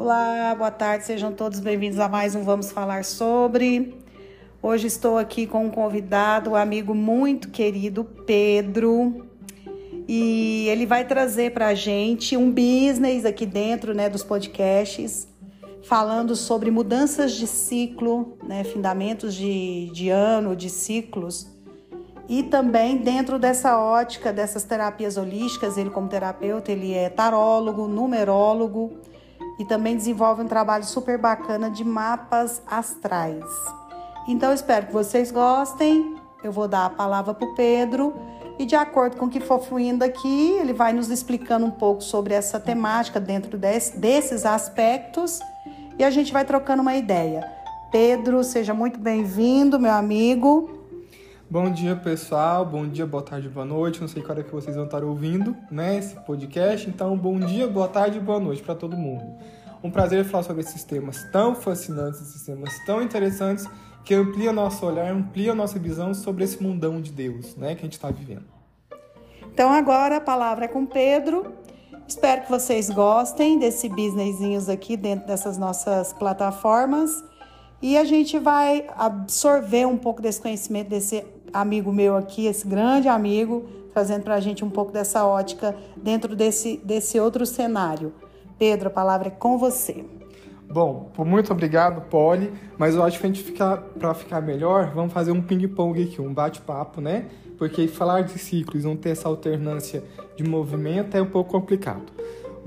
Olá, 0.00 0.54
boa 0.56 0.70
tarde, 0.70 1.04
sejam 1.04 1.32
todos 1.32 1.58
bem-vindos 1.58 1.98
a 1.98 2.08
mais 2.08 2.36
um 2.36 2.44
Vamos 2.44 2.70
Falar 2.70 3.04
Sobre. 3.04 3.98
Hoje 4.62 4.86
estou 4.86 5.18
aqui 5.18 5.44
com 5.44 5.64
um 5.66 5.70
convidado, 5.70 6.50
um 6.50 6.54
amigo 6.54 6.94
muito 6.94 7.48
querido, 7.48 8.04
Pedro. 8.04 9.26
E 10.06 10.68
ele 10.68 10.86
vai 10.86 11.04
trazer 11.04 11.52
para 11.52 11.66
a 11.66 11.74
gente 11.74 12.36
um 12.36 12.48
business 12.48 13.24
aqui 13.24 13.44
dentro 13.44 13.92
né, 13.92 14.08
dos 14.08 14.22
podcasts, 14.22 15.26
falando 15.82 16.36
sobre 16.36 16.70
mudanças 16.70 17.32
de 17.32 17.48
ciclo, 17.48 18.38
né, 18.46 18.62
fundamentos 18.62 19.34
de, 19.34 19.90
de 19.90 20.10
ano, 20.10 20.54
de 20.54 20.70
ciclos. 20.70 21.48
E 22.28 22.44
também 22.44 22.98
dentro 22.98 23.36
dessa 23.36 23.76
ótica 23.76 24.32
dessas 24.32 24.62
terapias 24.62 25.16
holísticas, 25.16 25.76
ele 25.76 25.90
como 25.90 26.06
terapeuta, 26.06 26.70
ele 26.70 26.94
é 26.94 27.10
tarólogo, 27.10 27.88
numerólogo 27.88 28.96
e 29.58 29.64
também 29.64 29.96
desenvolve 29.96 30.42
um 30.42 30.46
trabalho 30.46 30.84
super 30.84 31.18
bacana 31.18 31.70
de 31.70 31.84
mapas 31.84 32.62
astrais. 32.66 33.44
Então 34.26 34.52
espero 34.52 34.86
que 34.86 34.92
vocês 34.92 35.30
gostem. 35.30 36.16
Eu 36.44 36.52
vou 36.52 36.68
dar 36.68 36.86
a 36.86 36.90
palavra 36.90 37.34
para 37.34 37.48
o 37.48 37.54
Pedro 37.54 38.14
e 38.58 38.64
de 38.64 38.76
acordo 38.76 39.16
com 39.16 39.26
o 39.26 39.28
que 39.28 39.40
for 39.40 39.60
fluindo 39.60 40.04
aqui, 40.04 40.50
ele 40.60 40.72
vai 40.72 40.92
nos 40.92 41.10
explicando 41.10 41.66
um 41.66 41.70
pouco 41.70 42.02
sobre 42.02 42.34
essa 42.34 42.60
temática 42.60 43.18
dentro 43.18 43.56
desse, 43.56 43.96
desses 43.96 44.44
aspectos 44.44 45.40
e 45.98 46.04
a 46.04 46.10
gente 46.10 46.32
vai 46.32 46.44
trocando 46.44 46.82
uma 46.82 46.94
ideia. 46.94 47.44
Pedro, 47.90 48.44
seja 48.44 48.74
muito 48.74 49.00
bem-vindo, 49.00 49.80
meu 49.80 49.92
amigo. 49.92 50.77
Bom 51.50 51.70
dia, 51.70 51.96
pessoal. 51.96 52.62
Bom 52.62 52.86
dia, 52.86 53.06
boa 53.06 53.22
tarde, 53.22 53.48
boa 53.48 53.64
noite. 53.64 54.02
Não 54.02 54.08
sei 54.08 54.20
qual 54.20 54.32
hora 54.32 54.44
que 54.44 54.54
vocês 54.54 54.76
vão 54.76 54.84
estar 54.84 55.02
ouvindo, 55.02 55.56
né, 55.70 55.96
esse 55.96 56.14
podcast. 56.14 56.86
Então, 56.86 57.16
bom 57.16 57.40
dia, 57.40 57.66
boa 57.66 57.88
tarde, 57.88 58.20
boa 58.20 58.38
noite 58.38 58.62
para 58.62 58.74
todo 58.74 58.98
mundo. 58.98 59.24
Um 59.82 59.90
prazer 59.90 60.26
falar 60.26 60.44
sobre 60.44 60.60
esses 60.60 60.84
temas 60.84 61.24
tão 61.32 61.54
fascinantes, 61.54 62.20
esses 62.20 62.42
temas 62.42 62.78
tão 62.84 63.00
interessantes 63.00 63.66
que 64.04 64.12
amplia 64.12 64.52
nosso 64.52 64.84
olhar, 64.84 65.10
amplia 65.10 65.54
nossa 65.54 65.78
visão 65.78 66.12
sobre 66.12 66.44
esse 66.44 66.62
mundão 66.62 67.00
de 67.00 67.10
Deus, 67.10 67.56
né, 67.56 67.74
que 67.74 67.80
a 67.80 67.84
gente 67.84 67.94
está 67.94 68.10
vivendo. 68.10 68.44
Então 69.50 69.72
agora 69.72 70.18
a 70.18 70.20
palavra 70.20 70.66
é 70.66 70.68
com 70.68 70.84
Pedro. 70.84 71.54
Espero 72.06 72.42
que 72.42 72.50
vocês 72.50 72.90
gostem 72.90 73.58
desse 73.58 73.88
businessinhos 73.88 74.68
aqui 74.68 74.98
dentro 74.98 75.26
dessas 75.26 75.56
nossas 75.56 76.12
plataformas 76.12 77.24
e 77.80 77.96
a 77.96 78.04
gente 78.04 78.38
vai 78.38 78.86
absorver 78.96 79.86
um 79.86 79.96
pouco 79.96 80.20
desse 80.20 80.40
conhecimento 80.40 80.90
desse 80.90 81.24
amigo 81.52 81.92
meu 81.92 82.16
aqui, 82.16 82.46
esse 82.46 82.66
grande 82.66 83.08
amigo, 83.08 83.64
trazendo 83.92 84.22
para 84.22 84.34
a 84.34 84.40
gente 84.40 84.64
um 84.64 84.70
pouco 84.70 84.92
dessa 84.92 85.26
ótica 85.26 85.74
dentro 85.96 86.36
desse, 86.36 86.76
desse 86.84 87.18
outro 87.18 87.44
cenário. 87.44 88.12
Pedro, 88.58 88.88
a 88.88 88.90
palavra 88.90 89.28
é 89.28 89.30
com 89.30 89.58
você. 89.58 90.04
Bom, 90.70 91.10
muito 91.18 91.50
obrigado, 91.52 92.02
Polly. 92.08 92.52
Mas 92.76 92.94
eu 92.94 93.02
acho 93.02 93.18
que 93.18 93.26
a 93.26 93.28
gente 93.28 93.42
ficar 93.42 93.78
para 93.78 94.12
ficar 94.14 94.40
melhor, 94.40 94.92
vamos 94.94 95.12
fazer 95.12 95.32
um 95.32 95.40
ping-pong 95.40 96.02
aqui, 96.02 96.20
um 96.20 96.32
bate-papo, 96.32 97.00
né? 97.00 97.26
Porque 97.56 97.88
falar 97.88 98.22
de 98.22 98.38
ciclos, 98.38 98.84
não 98.84 98.96
ter 98.96 99.10
essa 99.10 99.28
alternância 99.28 100.04
de 100.36 100.44
movimento 100.44 101.16
é 101.16 101.22
um 101.22 101.26
pouco 101.26 101.50
complicado. 101.50 102.17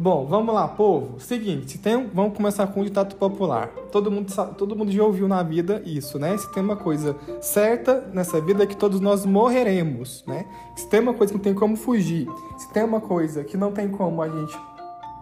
Bom, 0.02 0.26
vamos 0.26 0.56
lá, 0.56 0.68
povo. 0.68 1.20
Seguinte, 1.20 1.74
se 1.74 1.78
tem, 1.78 2.08
vamos 2.12 2.36
começar 2.36 2.66
com 2.66 2.82
um 2.82 2.84
ditado 2.84 3.16
popular. 3.18 3.68
Todo 3.92 4.10
mundo, 4.10 4.34
todo 4.58 4.76
mundo 4.76 4.92
já 4.92 5.04
ouviu 5.04 5.28
na 5.28 5.44
vida 5.44 5.80
isso, 5.86 6.18
né? 6.18 6.36
Se 6.40 6.52
tem 6.52 6.64
uma 6.64 6.76
coisa 6.76 7.16
certa 7.40 8.10
nessa 8.12 8.42
vida 8.42 8.64
é 8.64 8.66
que 8.66 8.76
todos 8.76 9.00
nós 9.00 9.28
morreremos, 9.28 10.24
né? 10.26 10.48
Se 10.76 10.90
tem 10.90 11.02
uma 11.02 11.14
coisa 11.14 11.32
que 11.32 11.38
não 11.38 11.44
tem 11.44 11.54
como 11.54 11.76
fugir, 11.76 12.28
se 12.58 12.68
tem 12.74 12.84
uma 12.84 13.00
coisa 13.00 13.44
que 13.44 13.56
não 13.56 13.72
tem 13.72 13.90
como 13.90 14.24
a 14.24 14.28
gente 14.28 14.60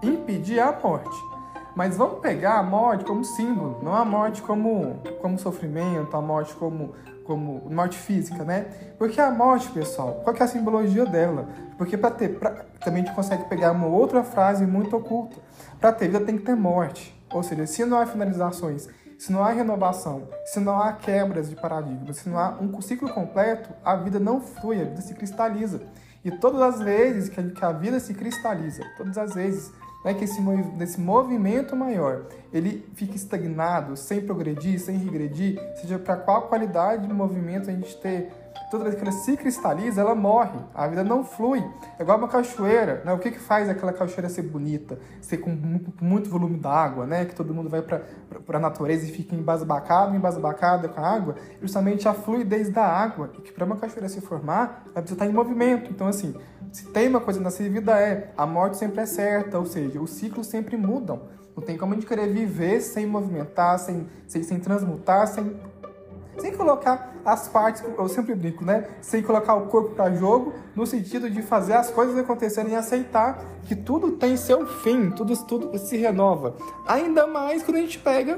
impedir, 0.01 0.59
é 0.59 0.61
a 0.61 0.79
morte. 0.81 1.25
Mas 1.75 1.97
vamos 1.97 2.21
pegar 2.21 2.57
a 2.57 2.63
morte 2.63 3.03
como 3.03 3.25
símbolo, 3.25 3.79
não 3.83 3.93
a 3.93 4.05
morte 4.05 4.41
como, 4.41 5.01
como 5.21 5.37
sofrimento, 5.37 6.15
a 6.15 6.21
morte 6.21 6.55
como, 6.55 6.93
como 7.29 7.69
morte 7.69 7.95
física, 7.95 8.43
né? 8.43 8.65
Porque 8.97 9.21
a 9.21 9.29
morte, 9.29 9.69
pessoal, 9.69 10.21
qual 10.23 10.35
que 10.35 10.41
é 10.41 10.45
a 10.45 10.47
simbologia 10.47 11.05
dela? 11.05 11.47
Porque 11.77 11.95
para 11.95 12.09
ter, 12.09 12.39
pra, 12.39 12.65
também 12.83 13.03
a 13.03 13.05
gente 13.05 13.15
consegue 13.15 13.43
pegar 13.43 13.71
uma 13.71 13.85
outra 13.85 14.23
frase 14.23 14.65
muito 14.65 14.97
oculta. 14.97 15.37
Para 15.79 15.93
ter 15.93 16.07
vida 16.07 16.21
tem 16.21 16.39
que 16.39 16.43
ter 16.43 16.55
morte. 16.55 17.15
Ou 17.31 17.43
seja, 17.43 17.67
se 17.67 17.85
não 17.85 17.99
há 17.99 18.07
finalizações, 18.07 18.89
se 19.19 19.31
não 19.31 19.43
há 19.43 19.51
renovação, 19.51 20.27
se 20.43 20.59
não 20.59 20.81
há 20.81 20.91
quebras 20.93 21.51
de 21.51 21.55
paradigmas, 21.55 22.17
se 22.17 22.27
não 22.27 22.39
há 22.39 22.57
um 22.59 22.81
ciclo 22.81 23.13
completo, 23.13 23.69
a 23.85 23.95
vida 23.95 24.19
não 24.19 24.41
flui, 24.41 24.81
a 24.81 24.85
vida 24.85 25.01
se 25.01 25.13
cristaliza. 25.13 25.83
E 26.25 26.31
todas 26.31 26.61
as 26.61 26.81
vezes 26.81 27.29
que 27.29 27.63
a 27.63 27.71
vida 27.71 27.99
se 27.99 28.15
cristaliza, 28.15 28.81
todas 28.97 29.19
as 29.19 29.35
vezes 29.35 29.71
né, 30.03 30.13
que 30.13 30.23
esse, 30.23 30.41
desse 30.77 30.99
movimento 30.99 31.75
maior 31.75 32.25
ele 32.51 32.87
fica 32.95 33.15
estagnado, 33.15 33.95
sem 33.95 34.21
progredir, 34.21 34.79
sem 34.79 34.97
regredir, 34.97 35.59
seja 35.75 35.99
para 35.99 36.15
qual 36.15 36.43
qualidade 36.43 37.05
de 37.05 37.13
movimento 37.13 37.69
a 37.69 37.73
gente 37.73 37.95
ter, 37.97 38.31
toda 38.71 38.83
vez 38.83 38.95
que 38.95 39.01
ela 39.01 39.11
se 39.11 39.37
cristaliza, 39.37 40.01
ela 40.01 40.15
morre, 40.15 40.59
a 40.73 40.87
vida 40.87 41.03
não 41.03 41.23
flui. 41.23 41.63
É 41.97 42.01
igual 42.01 42.17
uma 42.17 42.27
cachoeira, 42.27 43.01
né? 43.05 43.13
O 43.13 43.19
que, 43.19 43.31
que 43.31 43.39
faz 43.39 43.69
aquela 43.69 43.93
cachoeira 43.93 44.29
ser 44.29 44.43
bonita, 44.43 44.97
ser 45.21 45.37
com 45.37 45.55
muito 46.01 46.29
volume 46.29 46.57
d'água, 46.57 47.05
né? 47.05 47.25
Que 47.25 47.35
todo 47.35 47.53
mundo 47.53 47.69
vai 47.69 47.81
para 47.81 48.01
a 48.47 48.59
natureza 48.59 49.05
e 49.05 49.11
fica 49.11 49.35
embasbacado, 49.35 50.15
embasbacado 50.15 50.89
com 50.89 50.99
a 50.99 51.07
água, 51.07 51.35
justamente 51.61 52.07
a 52.07 52.13
fluidez 52.13 52.69
da 52.69 52.85
água, 52.85 53.31
e 53.37 53.41
que 53.41 53.51
para 53.51 53.65
uma 53.65 53.75
cachoeira 53.75 54.09
se 54.09 54.21
formar, 54.21 54.83
ela 54.85 55.01
precisa 55.01 55.13
estar 55.13 55.27
em 55.27 55.33
movimento. 55.33 55.91
Então, 55.91 56.07
assim, 56.07 56.35
se 56.71 56.85
tem 56.87 57.07
uma 57.07 57.19
coisa 57.19 57.39
nessa 57.39 57.63
vida 57.63 57.99
é 57.99 58.31
a 58.37 58.45
morte 58.45 58.77
sempre 58.77 59.01
é 59.01 59.05
certa, 59.05 59.57
ou 59.57 59.65
seja, 59.65 59.99
os 59.99 60.11
ciclos 60.11 60.47
sempre 60.47 60.77
mudam. 60.77 61.21
Não 61.55 61.63
tem 61.63 61.77
como 61.77 61.93
a 61.93 61.95
gente 61.95 62.07
querer 62.07 62.31
viver 62.31 62.81
sem 62.81 63.05
movimentar, 63.05 63.79
sem, 63.79 64.07
sem, 64.27 64.43
sem 64.43 64.59
transmutar, 64.59 65.27
sem, 65.27 65.59
sem 66.37 66.53
colocar 66.53 67.13
as 67.25 67.47
partes, 67.47 67.83
eu 67.83 68.07
sempre 68.07 68.33
brinco, 68.33 68.63
né? 68.63 68.87
Sem 69.01 69.21
colocar 69.21 69.55
o 69.55 69.67
corpo 69.67 69.93
para 69.93 70.13
jogo, 70.15 70.53
no 70.75 70.85
sentido 70.85 71.29
de 71.29 71.41
fazer 71.41 71.73
as 71.73 71.89
coisas 71.89 72.17
acontecerem 72.17 72.73
e 72.73 72.75
aceitar 72.75 73.43
que 73.63 73.75
tudo 73.75 74.11
tem 74.13 74.37
seu 74.37 74.65
fim, 74.65 75.11
tudo, 75.11 75.35
tudo 75.45 75.77
se 75.77 75.97
renova. 75.97 76.55
Ainda 76.87 77.27
mais 77.27 77.61
quando 77.61 77.77
a 77.77 77.81
gente 77.81 77.99
pega 77.99 78.37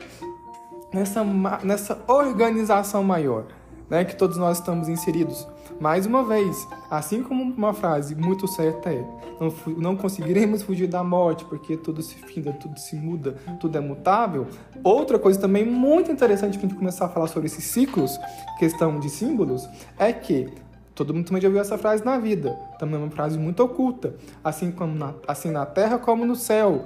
nessa, 0.92 1.24
nessa 1.64 2.04
organização 2.08 3.04
maior 3.04 3.46
né, 3.92 4.06
que 4.06 4.16
todos 4.16 4.38
nós 4.38 4.58
estamos 4.58 4.88
inseridos. 4.88 5.46
Mais 5.82 6.06
uma 6.06 6.24
vez, 6.24 6.68
assim 6.92 7.24
como 7.24 7.42
uma 7.42 7.74
frase 7.74 8.14
muito 8.14 8.48
certa 8.48 8.94
é: 8.94 9.04
não, 9.40 9.52
não 9.76 9.98
conseguiremos 9.98 10.62
fugir 10.62 10.86
da 10.88 11.04
morte, 11.04 11.44
porque 11.46 11.76
tudo 11.76 12.04
se 12.04 12.14
finda, 12.14 12.54
tudo 12.54 12.80
se 12.80 12.96
muda, 12.96 13.36
tudo 13.60 13.80
é 13.80 13.82
mutável. 13.82 14.46
Outra 14.84 15.18
coisa 15.18 15.40
também 15.40 15.66
muito 15.66 16.12
interessante 16.12 16.60
para 16.60 16.68
a 16.68 16.70
gente 16.70 16.78
começar 16.78 17.06
a 17.06 17.10
falar 17.10 17.26
sobre 17.26 17.48
esses 17.48 17.64
ciclos, 17.64 18.16
questão 18.60 19.00
de 19.00 19.10
símbolos, 19.10 19.68
é 19.98 20.14
que 20.14 20.54
Todo 20.94 21.14
mundo 21.14 21.26
também 21.26 21.42
já 21.42 21.48
ouviu 21.48 21.62
essa 21.62 21.78
frase 21.78 22.04
na 22.06 22.20
vida. 22.20 22.52
Também 22.78 22.96
é 22.96 22.98
uma 23.00 23.10
frase 23.10 23.40
muito 23.40 23.64
oculta. 23.64 24.14
Assim, 24.44 24.72
como 24.72 24.94
na, 24.94 25.14
assim 25.26 25.50
na 25.50 25.66
terra 25.66 25.98
como 25.98 26.26
no 26.26 26.36
céu. 26.36 26.86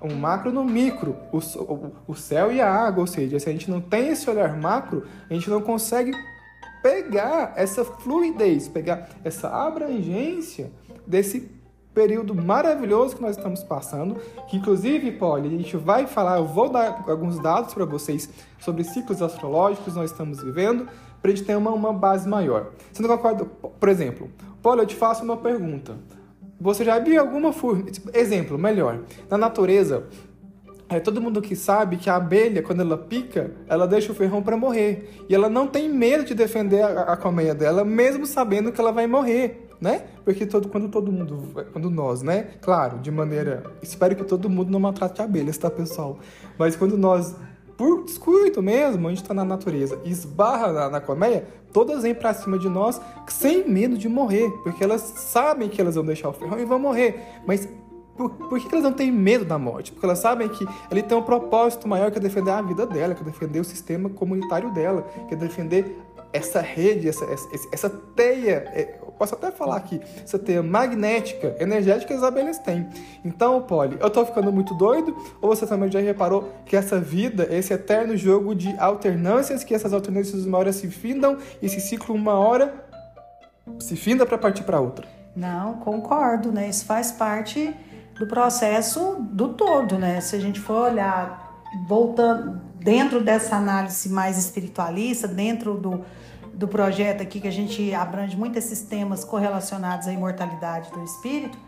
O 0.00 0.14
macro 0.14 0.52
no 0.52 0.62
micro. 0.62 1.16
O, 1.32 1.38
o, 1.38 1.92
o 2.06 2.14
céu 2.14 2.52
e 2.52 2.60
a 2.60 2.70
água. 2.70 3.00
Ou 3.00 3.06
seja, 3.06 3.40
se 3.40 3.48
a 3.48 3.52
gente 3.52 3.68
não 3.68 3.80
tem 3.80 4.08
esse 4.08 4.28
olhar 4.28 4.54
macro, 4.56 5.04
a 5.28 5.32
gente 5.32 5.48
não 5.48 5.62
consegue 5.62 6.12
pegar 6.86 7.52
essa 7.56 7.84
fluidez, 7.84 8.68
pegar 8.68 9.08
essa 9.24 9.48
abrangência 9.48 10.70
desse 11.04 11.50
período 11.92 12.32
maravilhoso 12.32 13.16
que 13.16 13.22
nós 13.22 13.36
estamos 13.36 13.64
passando, 13.64 14.20
que 14.48 14.56
inclusive, 14.56 15.10
Polly, 15.10 15.48
a 15.48 15.58
gente 15.58 15.76
vai 15.76 16.06
falar, 16.06 16.36
eu 16.36 16.46
vou 16.46 16.68
dar 16.68 17.04
alguns 17.08 17.40
dados 17.40 17.74
para 17.74 17.84
vocês 17.84 18.30
sobre 18.60 18.84
ciclos 18.84 19.20
astrológicos 19.20 19.92
que 19.92 19.98
nós 19.98 20.12
estamos 20.12 20.40
vivendo, 20.40 20.86
para 21.20 21.32
a 21.32 21.34
gente 21.34 21.44
ter 21.44 21.56
uma, 21.56 21.72
uma 21.72 21.92
base 21.92 22.28
maior. 22.28 22.70
Você 22.92 23.02
não 23.02 23.08
concorda? 23.08 23.44
Por 23.44 23.88
exemplo, 23.88 24.30
Polly, 24.62 24.82
eu 24.82 24.86
te 24.86 24.94
faço 24.94 25.24
uma 25.24 25.36
pergunta. 25.36 25.96
Você 26.60 26.84
já 26.84 27.00
viu 27.00 27.20
alguma 27.20 27.52
forma... 27.52 27.86
Exemplo, 28.14 28.56
melhor. 28.56 29.00
Na 29.28 29.36
natureza, 29.36 30.06
é 30.88 31.00
todo 31.00 31.20
mundo 31.20 31.42
que 31.42 31.56
sabe 31.56 31.96
que 31.96 32.08
a 32.08 32.16
abelha, 32.16 32.62
quando 32.62 32.80
ela 32.80 32.96
pica, 32.96 33.50
ela 33.66 33.86
deixa 33.86 34.12
o 34.12 34.14
ferrão 34.14 34.40
para 34.40 34.56
morrer. 34.56 35.24
E 35.28 35.34
ela 35.34 35.48
não 35.48 35.66
tem 35.66 35.88
medo 35.88 36.24
de 36.24 36.32
defender 36.32 36.82
a, 36.82 37.02
a 37.02 37.16
colmeia 37.16 37.54
dela, 37.54 37.84
mesmo 37.84 38.24
sabendo 38.24 38.70
que 38.70 38.80
ela 38.80 38.92
vai 38.92 39.06
morrer, 39.06 39.68
né? 39.80 40.04
Porque 40.24 40.46
todo, 40.46 40.68
quando 40.68 40.88
todo 40.88 41.10
mundo, 41.10 41.64
quando 41.72 41.90
nós, 41.90 42.22
né? 42.22 42.50
Claro, 42.60 42.98
de 43.00 43.10
maneira. 43.10 43.64
Espero 43.82 44.14
que 44.14 44.22
todo 44.22 44.48
mundo 44.48 44.70
não 44.70 44.78
maltrate 44.78 45.20
abelhas, 45.20 45.58
tá, 45.58 45.68
pessoal? 45.68 46.18
Mas 46.56 46.76
quando 46.76 46.96
nós, 46.96 47.34
por 47.76 48.04
descuido 48.04 48.62
mesmo, 48.62 49.08
a 49.08 49.10
gente 49.10 49.24
tá 49.24 49.34
na 49.34 49.44
natureza 49.44 49.98
esbarra 50.04 50.72
na, 50.72 50.88
na 50.88 51.00
colmeia, 51.00 51.48
todas 51.72 52.04
vêm 52.04 52.14
para 52.14 52.32
cima 52.32 52.60
de 52.60 52.68
nós 52.68 53.00
sem 53.26 53.68
medo 53.68 53.98
de 53.98 54.08
morrer, 54.08 54.48
porque 54.62 54.84
elas 54.84 55.00
sabem 55.00 55.68
que 55.68 55.80
elas 55.80 55.96
vão 55.96 56.04
deixar 56.04 56.28
o 56.28 56.32
ferrão 56.32 56.60
e 56.60 56.64
vão 56.64 56.78
morrer. 56.78 57.20
Mas 57.44 57.68
por, 58.16 58.30
por 58.30 58.58
que, 58.58 58.68
elas 58.72 58.84
não 58.84 58.92
têm 58.92 59.12
medo 59.12 59.44
da 59.44 59.58
morte? 59.58 59.92
Porque 59.92 60.06
elas 60.06 60.18
sabem 60.18 60.48
que 60.48 60.66
ele 60.90 61.02
tem 61.02 61.16
um 61.16 61.22
propósito 61.22 61.86
maior 61.86 62.10
que 62.10 62.18
é 62.18 62.20
defender 62.20 62.50
a 62.50 62.62
vida 62.62 62.86
dela, 62.86 63.14
que 63.14 63.22
é 63.22 63.24
defender 63.24 63.60
o 63.60 63.64
sistema 63.64 64.08
comunitário 64.08 64.70
dela, 64.72 65.02
que 65.28 65.34
é 65.34 65.36
defender 65.36 65.96
essa 66.32 66.60
rede, 66.60 67.08
essa, 67.08 67.24
essa, 67.24 67.48
essa 67.72 67.90
teia, 67.90 68.70
é, 68.74 68.98
posso 69.18 69.34
até 69.34 69.50
falar 69.50 69.76
aqui, 69.76 70.00
essa 70.22 70.38
teia 70.38 70.62
magnética, 70.62 71.56
energética, 71.58 72.14
as 72.14 72.22
abelhas 72.22 72.58
têm. 72.58 72.86
Então, 73.24 73.62
Polly, 73.62 73.96
eu 74.00 74.10
tô 74.10 74.24
ficando 74.24 74.52
muito 74.52 74.74
doido? 74.74 75.16
Ou 75.40 75.48
você 75.48 75.66
também 75.66 75.90
já 75.90 76.00
reparou 76.00 76.52
que 76.64 76.76
essa 76.76 77.00
vida, 77.00 77.46
esse 77.50 77.72
eterno 77.72 78.16
jogo 78.16 78.54
de 78.54 78.74
alternâncias, 78.78 79.64
que 79.64 79.74
essas 79.74 79.92
alternâncias 79.92 80.44
uma 80.44 80.58
hora 80.58 80.72
se 80.72 80.88
findam 80.88 81.38
e 81.62 81.66
esse 81.66 81.80
ciclo 81.80 82.14
uma 82.14 82.34
hora 82.34 82.86
se 83.78 83.96
finda 83.96 84.26
para 84.26 84.38
partir 84.38 84.62
para 84.64 84.80
outra? 84.80 85.06
Não, 85.34 85.74
concordo, 85.74 86.52
né? 86.52 86.68
Isso 86.68 86.84
faz 86.84 87.12
parte 87.12 87.74
do 88.18 88.26
processo 88.26 89.16
do 89.20 89.50
todo, 89.50 89.98
né? 89.98 90.20
Se 90.20 90.36
a 90.36 90.40
gente 90.40 90.58
for 90.58 90.90
olhar, 90.90 91.62
voltando 91.86 92.60
dentro 92.76 93.22
dessa 93.22 93.56
análise 93.56 94.08
mais 94.08 94.38
espiritualista, 94.38 95.28
dentro 95.28 95.74
do, 95.74 96.04
do 96.54 96.66
projeto 96.66 97.20
aqui 97.22 97.40
que 97.40 97.48
a 97.48 97.52
gente 97.52 97.94
abrange 97.94 98.36
muito 98.36 98.58
esses 98.58 98.82
temas 98.82 99.24
correlacionados 99.24 100.08
à 100.08 100.12
imortalidade 100.12 100.90
do 100.92 101.02
espírito, 101.04 101.58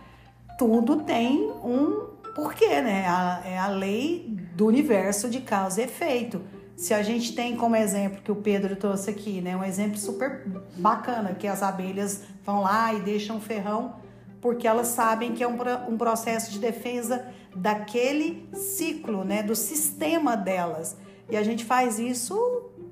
tudo 0.59 1.03
tem 1.03 1.51
um 1.63 2.09
porquê, 2.35 2.81
né? 2.81 3.07
A, 3.07 3.43
é 3.45 3.59
a 3.59 3.69
lei 3.69 4.37
do 4.55 4.67
universo 4.67 5.29
de 5.29 5.41
causa 5.41 5.81
e 5.81 5.85
efeito. 5.85 6.41
Se 6.77 6.95
a 6.95 7.03
gente 7.03 7.35
tem 7.35 7.57
como 7.57 7.75
exemplo 7.75 8.23
que 8.23 8.31
o 8.31 8.37
Pedro 8.37 8.77
trouxe 8.77 9.11
aqui, 9.11 9.41
né? 9.41 9.57
Um 9.57 9.65
exemplo 9.65 9.99
super 9.99 10.47
bacana, 10.77 11.35
que 11.35 11.47
as 11.47 11.63
abelhas 11.63 12.23
vão 12.45 12.63
lá 12.63 12.95
e 12.95 13.01
deixam 13.01 13.37
o 13.37 13.41
ferrão 13.41 13.97
porque 14.41 14.67
elas 14.67 14.89
sabem 14.89 15.33
que 15.33 15.43
é 15.43 15.49
um, 15.49 15.57
um 15.89 15.97
processo 15.97 16.51
de 16.51 16.59
defesa 16.59 17.27
daquele 17.55 18.49
ciclo, 18.53 19.25
né? 19.25 19.43
Do 19.43 19.55
sistema 19.55 20.37
delas. 20.37 20.97
E 21.31 21.37
a 21.37 21.43
gente 21.43 21.65
faz 21.65 21.99
isso 21.99 22.37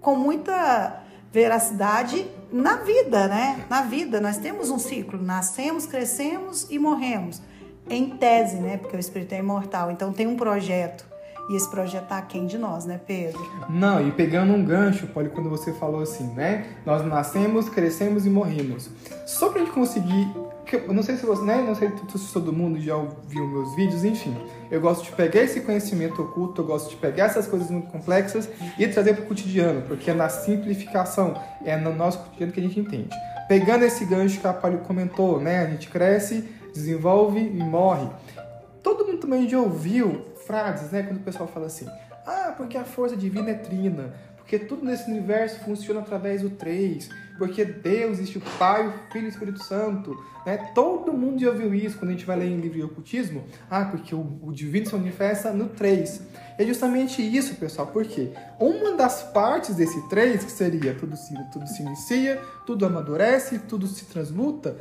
com 0.00 0.16
muita 0.16 1.02
veracidade 1.32 2.26
na 2.52 2.76
vida, 2.76 3.28
né? 3.28 3.64
Na 3.68 3.82
vida, 3.82 4.20
nós 4.20 4.38
temos 4.38 4.70
um 4.70 4.78
ciclo, 4.78 5.20
nascemos, 5.20 5.86
crescemos 5.86 6.66
e 6.70 6.78
morremos. 6.78 7.40
Em 7.88 8.10
tese, 8.16 8.56
né? 8.56 8.78
Porque 8.78 8.96
o 8.96 9.00
espírito 9.00 9.32
é 9.32 9.38
imortal. 9.38 9.90
Então 9.90 10.12
tem 10.12 10.26
um 10.26 10.36
projeto. 10.36 11.06
E 11.48 11.54
esse 11.54 11.70
projeto 11.70 12.08
tá 12.08 12.20
quem 12.20 12.46
de 12.46 12.58
nós, 12.58 12.84
né, 12.84 13.00
Pedro? 13.06 13.40
Não, 13.70 14.04
e 14.04 14.10
pegando 14.10 14.52
um 14.52 14.64
gancho, 14.64 15.06
Poli, 15.06 15.28
quando 15.28 15.48
você 15.48 15.72
falou 15.72 16.00
assim, 16.00 16.26
né? 16.34 16.66
Nós 16.84 17.04
nascemos, 17.06 17.68
crescemos 17.68 18.26
e 18.26 18.30
morremos. 18.30 18.90
Só 19.24 19.50
pra 19.50 19.60
gente 19.60 19.70
conseguir 19.70 20.28
eu 20.74 20.92
não 20.92 21.02
sei 21.02 21.16
se 21.16 21.24
você, 21.24 21.44
né? 21.44 21.62
Não 21.62 21.74
sei 21.74 21.90
se 22.16 22.32
todo 22.32 22.52
mundo 22.52 22.80
já 22.80 22.96
ouviu 22.96 23.46
meus 23.46 23.76
vídeos, 23.76 24.04
enfim. 24.04 24.36
Eu 24.70 24.80
gosto 24.80 25.04
de 25.04 25.12
pegar 25.12 25.42
esse 25.42 25.60
conhecimento 25.60 26.20
oculto, 26.20 26.60
eu 26.60 26.66
gosto 26.66 26.90
de 26.90 26.96
pegar 26.96 27.26
essas 27.26 27.46
coisas 27.46 27.70
muito 27.70 27.88
complexas 27.88 28.48
e 28.78 28.88
trazer 28.88 29.14
para 29.14 29.24
o 29.24 29.26
cotidiano, 29.26 29.82
porque 29.82 30.10
é 30.10 30.14
na 30.14 30.28
simplificação, 30.28 31.40
é 31.64 31.76
no 31.76 31.94
nosso 31.94 32.18
cotidiano 32.18 32.52
que 32.52 32.60
a 32.60 32.62
gente 32.62 32.80
entende. 32.80 33.10
Pegando 33.48 33.84
esse 33.84 34.04
gancho 34.04 34.40
que 34.40 34.46
a 34.46 34.52
Palio 34.52 34.80
comentou, 34.80 35.40
né? 35.40 35.60
A 35.60 35.70
gente 35.70 35.88
cresce, 35.88 36.48
desenvolve 36.74 37.38
e 37.38 37.62
morre. 37.62 38.08
Todo 38.82 39.06
mundo 39.06 39.18
também 39.18 39.48
já 39.48 39.60
ouviu 39.60 40.24
frases, 40.46 40.90
né? 40.90 41.04
Quando 41.04 41.18
o 41.18 41.22
pessoal 41.22 41.48
fala 41.48 41.66
assim: 41.66 41.86
ah, 42.26 42.52
porque 42.56 42.76
a 42.76 42.84
força 42.84 43.16
divina 43.16 43.50
é 43.50 43.54
trina, 43.54 44.14
porque 44.36 44.58
tudo 44.58 44.84
nesse 44.84 45.08
universo 45.08 45.60
funciona 45.60 46.00
através 46.00 46.42
do 46.42 46.50
três 46.50 47.08
porque 47.38 47.64
Deus 47.64 48.18
existe 48.18 48.38
o 48.38 48.42
Pai, 48.58 48.88
o 48.88 48.92
Filho 49.12 49.24
e 49.24 49.28
o 49.28 49.30
Espírito 49.30 49.62
Santo. 49.62 50.16
Né? 50.44 50.56
Todo 50.74 51.12
mundo 51.12 51.40
já 51.40 51.50
ouviu 51.50 51.74
isso 51.74 51.98
quando 51.98 52.10
a 52.10 52.12
gente 52.12 52.24
vai 52.24 52.36
ler 52.36 52.46
em 52.46 52.60
livro 52.60 52.78
de 52.78 52.84
ocultismo. 52.84 53.44
Ah, 53.70 53.84
porque 53.84 54.14
o, 54.14 54.38
o 54.42 54.52
divino 54.52 54.86
se 54.86 54.94
manifesta 54.94 55.52
no 55.52 55.68
3. 55.68 56.22
É 56.58 56.64
justamente 56.64 57.20
isso, 57.22 57.56
pessoal, 57.56 57.88
porque 57.88 58.30
uma 58.58 58.92
das 58.96 59.22
partes 59.22 59.74
desse 59.74 60.08
3, 60.08 60.44
que 60.44 60.52
seria 60.52 60.94
tudo 60.94 61.16
se, 61.16 61.34
tudo 61.52 61.66
se 61.66 61.82
inicia, 61.82 62.40
tudo 62.64 62.86
amadurece, 62.86 63.58
tudo 63.58 63.86
se 63.86 64.06
transmuta, 64.06 64.76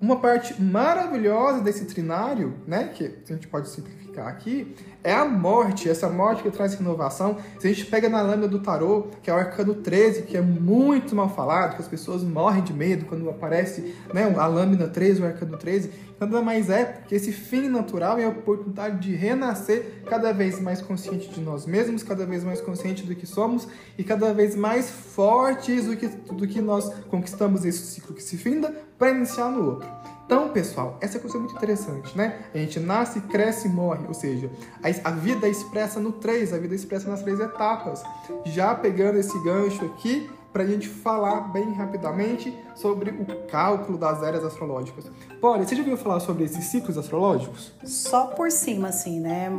uma 0.00 0.20
parte 0.20 0.60
maravilhosa 0.60 1.60
desse 1.60 1.84
trinário, 1.86 2.60
né, 2.66 2.88
que 2.88 3.04
a 3.28 3.32
gente 3.32 3.48
pode 3.48 3.68
simplificar 3.68 4.28
aqui, 4.28 4.74
é 5.06 5.14
a 5.14 5.24
morte, 5.24 5.88
essa 5.88 6.08
morte 6.08 6.42
que 6.42 6.50
traz 6.50 6.74
renovação. 6.74 7.36
Se 7.60 7.68
a 7.68 7.70
gente 7.72 7.86
pega 7.86 8.08
na 8.08 8.20
lâmina 8.20 8.48
do 8.48 8.58
tarô, 8.58 9.06
que 9.22 9.30
é 9.30 9.32
o 9.32 9.36
arcano 9.36 9.72
13, 9.72 10.22
que 10.22 10.36
é 10.36 10.40
muito 10.40 11.14
mal 11.14 11.28
falado, 11.28 11.76
que 11.76 11.82
as 11.82 11.86
pessoas 11.86 12.24
morrem 12.24 12.64
de 12.64 12.72
medo 12.72 13.04
quando 13.04 13.30
aparece 13.30 13.94
né, 14.12 14.34
a 14.36 14.46
lâmina 14.48 14.88
13, 14.88 15.22
o 15.22 15.26
arcano 15.26 15.56
13, 15.56 15.92
nada 16.18 16.42
mais 16.42 16.68
é 16.70 17.02
que 17.06 17.14
esse 17.14 17.30
fim 17.30 17.68
natural 17.68 18.18
é 18.18 18.24
a 18.24 18.28
oportunidade 18.30 18.98
de 18.98 19.14
renascer 19.14 20.02
cada 20.06 20.32
vez 20.32 20.60
mais 20.60 20.82
consciente 20.82 21.28
de 21.28 21.40
nós 21.40 21.66
mesmos, 21.66 22.02
cada 22.02 22.26
vez 22.26 22.42
mais 22.42 22.60
consciente 22.60 23.04
do 23.04 23.14
que 23.14 23.28
somos 23.28 23.68
e 23.96 24.02
cada 24.02 24.34
vez 24.34 24.56
mais 24.56 24.90
fortes 24.90 25.86
do 25.86 25.96
que, 25.96 26.08
do 26.08 26.48
que 26.48 26.60
nós 26.60 26.92
conquistamos 27.04 27.64
esse 27.64 27.86
ciclo 27.86 28.12
que 28.12 28.22
se 28.24 28.36
finda 28.36 28.74
para 28.98 29.10
iniciar 29.10 29.52
no 29.52 29.64
outro. 29.66 29.88
Então, 30.26 30.48
pessoal, 30.48 30.98
essa 31.00 31.20
coisa 31.20 31.36
é 31.36 31.40
muito 31.40 31.54
interessante, 31.54 32.18
né? 32.18 32.46
A 32.52 32.58
gente 32.58 32.80
nasce, 32.80 33.20
cresce 33.20 33.68
e 33.68 33.70
morre, 33.70 34.04
ou 34.08 34.12
seja, 34.14 34.50
a, 34.82 34.90
vida 35.10 35.46
é 35.46 35.50
expressa 35.50 36.00
no 36.00 36.12
três, 36.12 36.52
a 36.52 36.58
vida 36.58 36.74
expressa 36.74 37.08
nas 37.08 37.22
três 37.22 37.40
etapas. 37.40 38.02
Já 38.44 38.74
pegando 38.74 39.18
esse 39.18 39.38
gancho 39.42 39.84
aqui, 39.84 40.28
para 40.52 40.62
a 40.62 40.66
gente 40.66 40.88
falar 40.88 41.52
bem 41.52 41.72
rapidamente 41.72 42.56
sobre 42.74 43.10
o 43.10 43.46
cálculo 43.46 43.98
das 43.98 44.22
eras 44.22 44.42
astrológicas. 44.42 45.04
Poli, 45.40 45.66
você 45.66 45.74
já 45.74 45.82
ouviu 45.82 45.98
falar 45.98 46.20
sobre 46.20 46.44
esses 46.44 46.64
ciclos 46.64 46.96
astrológicos? 46.96 47.72
Só 47.84 48.28
por 48.28 48.50
cima, 48.50 48.88
assim, 48.88 49.20
né? 49.20 49.50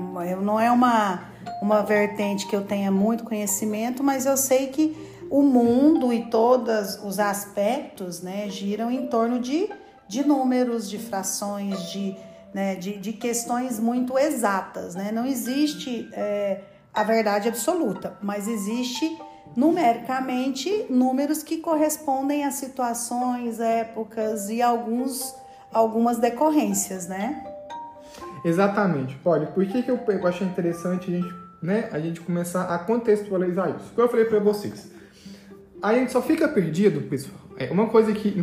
Não 0.42 0.60
é 0.60 0.72
uma, 0.72 1.26
uma 1.62 1.84
vertente 1.84 2.48
que 2.48 2.56
eu 2.56 2.64
tenha 2.64 2.92
muito 2.92 3.24
conhecimento, 3.24 4.04
mas 4.04 4.26
eu 4.26 4.36
sei 4.36 4.68
que 4.68 4.98
o 5.30 5.44
mundo 5.44 6.12
e 6.12 6.26
todos 6.32 7.00
os 7.04 7.20
aspectos 7.20 8.22
né, 8.22 8.50
giram 8.50 8.90
em 8.90 9.06
torno 9.08 9.40
de 9.40 9.70
de 10.08 10.26
números, 10.26 10.90
de 10.90 10.98
frações, 10.98 11.92
de, 11.92 12.16
né, 12.54 12.76
de, 12.76 12.98
de 12.98 13.14
questões 13.14 13.80
muito 13.80 14.18
exatas. 14.18 14.96
Né? 14.96 15.12
Não 15.12 15.26
existe 15.26 16.10
é, 16.14 16.62
a 16.94 17.04
verdade 17.04 17.48
absoluta, 17.48 18.18
mas 18.22 18.48
existe 18.48 19.18
numericamente 19.56 20.86
números 20.90 21.42
que 21.42 21.58
correspondem 21.58 22.44
a 22.44 22.52
situações, 22.52 23.60
épocas 23.60 24.50
e 24.50 24.62
alguns, 24.62 25.34
algumas 25.72 26.18
decorrências, 26.18 27.08
né? 27.08 27.44
Exatamente. 28.44 29.16
Pode. 29.18 29.48
Por 29.48 29.66
que, 29.66 29.84
que 29.84 29.90
eu, 29.90 30.00
eu 30.08 30.28
achei 30.28 30.46
interessante 30.46 31.12
a 31.12 31.20
gente, 31.20 31.36
né, 31.62 31.90
a 31.92 32.00
gente 32.00 32.22
começar 32.22 32.64
a 32.64 32.78
contextualizar 32.80 33.76
isso? 33.76 33.92
Como 33.94 34.08
eu 34.08 34.12
falei 34.12 34.26
para 34.26 34.40
vocês, 34.40 34.92
a 35.82 35.94
gente 35.94 36.12
só 36.12 36.22
fica 36.22 36.48
perdido, 36.48 37.02
pessoal, 37.10 37.40
é, 37.58 37.72
uma 37.72 37.88
coisa 37.88 38.14
que 38.14 38.36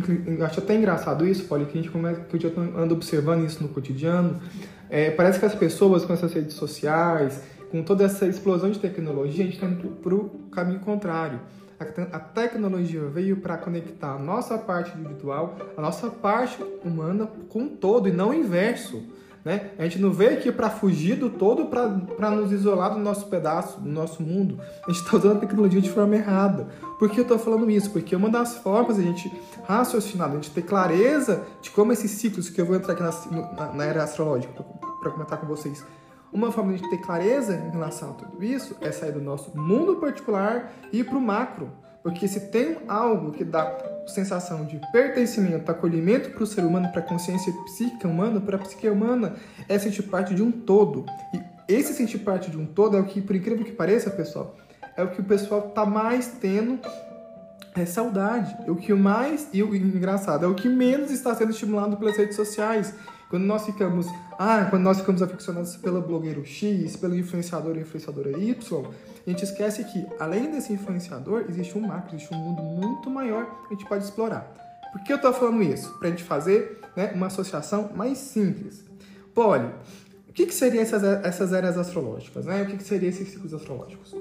acho 0.43 0.59
até 0.59 0.75
engraçado 0.75 1.25
isso, 1.25 1.45
Paulo, 1.45 1.65
que 1.65 1.77
a 1.77 1.81
gente 1.81 1.91
começa, 1.91 2.21
que 2.21 2.35
eu 2.35 2.39
já 2.39 2.49
ando 2.77 2.93
observando 2.93 3.45
isso 3.45 3.63
no 3.63 3.69
cotidiano, 3.69 4.41
é, 4.89 5.09
parece 5.09 5.39
que 5.39 5.45
as 5.45 5.55
pessoas 5.55 6.03
com 6.03 6.13
essas 6.13 6.33
redes 6.33 6.55
sociais, 6.55 7.41
com 7.71 7.81
toda 7.81 8.03
essa 8.03 8.27
explosão 8.27 8.69
de 8.69 8.79
tecnologia, 8.79 9.43
a 9.43 9.47
gente 9.47 9.55
está 9.55 9.67
indo 9.67 9.87
para 10.01 10.13
o 10.13 10.29
caminho 10.51 10.79
contrário. 10.81 11.39
A, 11.79 12.17
a 12.17 12.19
tecnologia 12.19 13.01
veio 13.05 13.37
para 13.37 13.57
conectar 13.57 14.13
a 14.13 14.19
nossa 14.19 14.57
parte 14.57 14.97
individual, 14.97 15.57
a 15.75 15.81
nossa 15.81 16.09
parte 16.09 16.61
humana 16.83 17.29
com 17.49 17.63
o 17.63 17.69
todo 17.69 18.07
e 18.07 18.11
não 18.11 18.29
o 18.29 18.33
inverso. 18.33 19.03
Né? 19.45 19.69
A 19.77 19.83
gente 19.83 19.99
não 19.99 20.11
veio 20.11 20.33
aqui 20.33 20.51
para 20.51 20.71
fugir 20.71 21.15
do 21.15 21.29
todo, 21.29 21.67
para 21.67 22.31
nos 22.31 22.51
isolar 22.51 22.93
do 22.93 22.99
nosso 22.99 23.27
pedaço, 23.27 23.79
do 23.79 23.89
nosso 23.89 24.23
mundo. 24.23 24.59
A 24.87 24.91
gente 24.91 25.03
está 25.03 25.17
usando 25.17 25.37
a 25.37 25.39
tecnologia 25.39 25.79
de 25.79 25.91
forma 25.91 26.15
errada. 26.15 26.67
Por 26.97 27.09
que 27.09 27.19
eu 27.19 27.23
estou 27.23 27.37
falando 27.37 27.69
isso? 27.69 27.91
Porque 27.91 28.15
uma 28.15 28.29
das 28.29 28.57
formas 28.57 28.97
a 28.97 29.01
gente 29.01 29.31
raciocinar, 29.67 30.29
a 30.29 30.35
gente 30.35 30.51
ter 30.51 30.61
clareza 30.61 31.45
de 31.61 31.69
como 31.71 31.91
esses 31.91 32.11
ciclos, 32.11 32.49
que 32.49 32.59
eu 32.59 32.65
vou 32.65 32.75
entrar 32.75 32.93
aqui 32.93 33.03
na, 33.33 33.73
na 33.73 33.85
era 33.85 34.03
astrológica 34.03 34.63
para 35.01 35.11
comentar 35.11 35.39
com 35.39 35.47
vocês, 35.47 35.83
uma 36.31 36.51
forma 36.51 36.73
de 36.73 36.89
ter 36.89 36.97
clareza 36.97 37.55
em 37.55 37.69
relação 37.69 38.11
a 38.11 38.13
tudo 38.13 38.43
isso 38.43 38.75
é 38.81 38.91
sair 38.91 39.11
do 39.11 39.21
nosso 39.21 39.57
mundo 39.57 39.97
particular 39.97 40.73
e 40.91 40.99
ir 40.99 41.03
para 41.05 41.17
o 41.17 41.21
macro. 41.21 41.71
Porque 42.03 42.27
se 42.27 42.39
tem 42.51 42.77
algo 42.87 43.31
que 43.31 43.43
dá 43.43 43.75
sensação 44.07 44.65
de 44.65 44.79
pertencimento, 44.91 45.71
acolhimento 45.71 46.29
para 46.29 46.43
o 46.43 46.45
ser 46.45 46.63
humano, 46.63 46.89
para 46.91 46.99
a 46.99 47.03
consciência 47.03 47.51
psíquica 47.63 48.07
humana, 48.07 48.39
para 48.39 48.57
a 48.57 48.59
psique 48.59 48.87
humana, 48.87 49.35
é 49.67 49.79
sentir 49.79 50.03
parte 50.03 50.35
de 50.35 50.43
um 50.43 50.51
todo. 50.51 51.05
E 51.33 51.41
esse 51.67 51.93
sentir 51.93 52.19
parte 52.19 52.51
de 52.51 52.57
um 52.57 52.65
todo 52.65 52.95
é 52.95 52.99
o 52.99 53.05
que, 53.05 53.21
por 53.21 53.35
incrível 53.35 53.65
que 53.65 53.71
pareça, 53.71 54.11
pessoal, 54.11 54.55
é 54.95 55.03
o 55.03 55.09
que 55.09 55.21
o 55.21 55.23
pessoal 55.23 55.61
tá 55.69 55.85
mais 55.85 56.27
tendo 56.39 56.79
é 57.75 57.85
saudade. 57.85 58.55
O 58.69 58.75
que 58.75 58.93
mais 58.93 59.49
e 59.51 59.61
o 59.61 59.75
engraçado 59.75 60.45
é 60.45 60.47
o 60.47 60.55
que 60.55 60.69
menos 60.69 61.11
está 61.11 61.35
sendo 61.35 61.51
estimulado 61.51 61.97
pelas 61.97 62.15
redes 62.15 62.35
sociais. 62.35 62.93
Quando 63.29 63.43
nós 63.43 63.65
ficamos, 63.65 64.07
ah, 64.39 64.67
quando 64.69 64.83
nós 64.83 64.99
ficamos 64.99 65.21
aficionados 65.21 65.75
pelo 65.77 66.01
blogueiro 66.01 66.45
X, 66.45 66.95
pelo 66.95 67.17
influenciador 67.17 67.71
ou 67.71 67.81
influenciadora 67.81 68.31
Y, 68.37 68.85
a 69.25 69.29
gente 69.29 69.43
esquece 69.43 69.83
que, 69.83 70.05
além 70.19 70.51
desse 70.51 70.71
influenciador, 70.71 71.45
existe 71.49 71.77
um 71.77 71.81
macro, 71.81 72.15
existe 72.15 72.33
um 72.33 72.37
mundo 72.37 72.61
muito 72.61 73.09
maior 73.09 73.45
que 73.67 73.73
a 73.73 73.77
gente 73.77 73.85
pode 73.89 74.03
explorar. 74.03 74.49
Por 74.93 75.03
que 75.03 75.11
eu 75.11 75.17
estou 75.17 75.33
falando 75.33 75.61
isso? 75.63 75.91
Para 75.97 76.07
a 76.07 76.11
gente 76.11 76.23
fazer 76.23 76.79
né, 76.95 77.11
uma 77.13 77.27
associação 77.27 77.89
mais 77.95 78.17
simples. 78.19 78.85
Poli, 79.33 79.69
o 80.29 80.33
que, 80.33 80.45
que 80.45 80.53
seriam 80.53 80.81
essas, 80.81 81.03
essas 81.03 81.51
eras 81.51 81.77
astrológicas? 81.77 82.45
Né? 82.45 82.61
O 82.61 82.67
que, 82.67 82.77
que 82.77 82.83
seriam 82.83 83.09
esses 83.09 83.27
ciclos 83.27 83.53
astrológicos? 83.53 84.15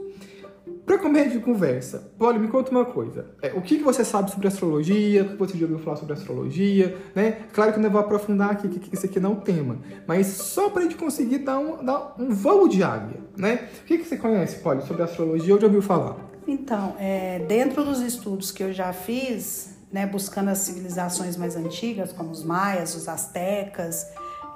Para 0.86 0.98
comer 0.98 1.30
de 1.30 1.38
conversa, 1.40 2.12
Poli, 2.18 2.38
me 2.38 2.48
conta 2.48 2.70
uma 2.70 2.84
coisa. 2.84 3.26
É, 3.40 3.52
o 3.52 3.62
que, 3.62 3.78
que 3.78 3.82
você 3.82 4.04
sabe 4.04 4.30
sobre 4.30 4.48
astrologia? 4.48 5.22
O 5.22 5.28
que 5.28 5.36
você 5.36 5.56
já 5.56 5.64
ouviu 5.64 5.78
falar 5.78 5.96
sobre 5.96 6.12
astrologia? 6.12 6.96
Né? 7.14 7.38
Claro 7.52 7.72
que 7.72 7.78
eu 7.78 7.82
não 7.82 7.90
vou 7.90 8.00
aprofundar 8.00 8.50
aqui, 8.50 8.68
que, 8.68 8.94
isso 8.94 9.06
aqui 9.06 9.18
não 9.18 9.30
é 9.30 9.32
o 9.34 9.36
tema. 9.36 9.78
Mas 10.06 10.26
só 10.26 10.68
para 10.68 10.80
a 10.80 10.82
gente 10.82 10.96
conseguir 10.96 11.38
dar 11.38 11.58
um, 11.58 11.84
dar 11.84 12.14
um 12.18 12.30
voo 12.30 12.68
de 12.68 12.82
águia. 12.82 13.20
Né? 13.36 13.68
O 13.82 13.84
que, 13.84 13.98
que 13.98 14.04
você 14.04 14.16
conhece, 14.16 14.60
Poli, 14.60 14.82
sobre 14.82 15.02
astrologia 15.02 15.54
ou 15.54 15.60
já 15.60 15.66
ouviu 15.66 15.82
falar? 15.82 16.16
Então, 16.46 16.94
é, 16.98 17.38
dentro 17.40 17.82
dos 17.84 18.00
estudos 18.00 18.50
que 18.50 18.62
eu 18.62 18.72
já 18.72 18.92
fiz, 18.92 19.74
né, 19.90 20.06
buscando 20.06 20.50
as 20.50 20.58
civilizações 20.58 21.36
mais 21.36 21.56
antigas, 21.56 22.12
como 22.12 22.30
os 22.30 22.44
maias, 22.44 22.94
os 22.94 23.08
astecas 23.08 24.06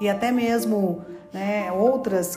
e 0.00 0.08
até 0.08 0.30
mesmo 0.30 1.02
né, 1.32 1.72
outras 1.72 2.36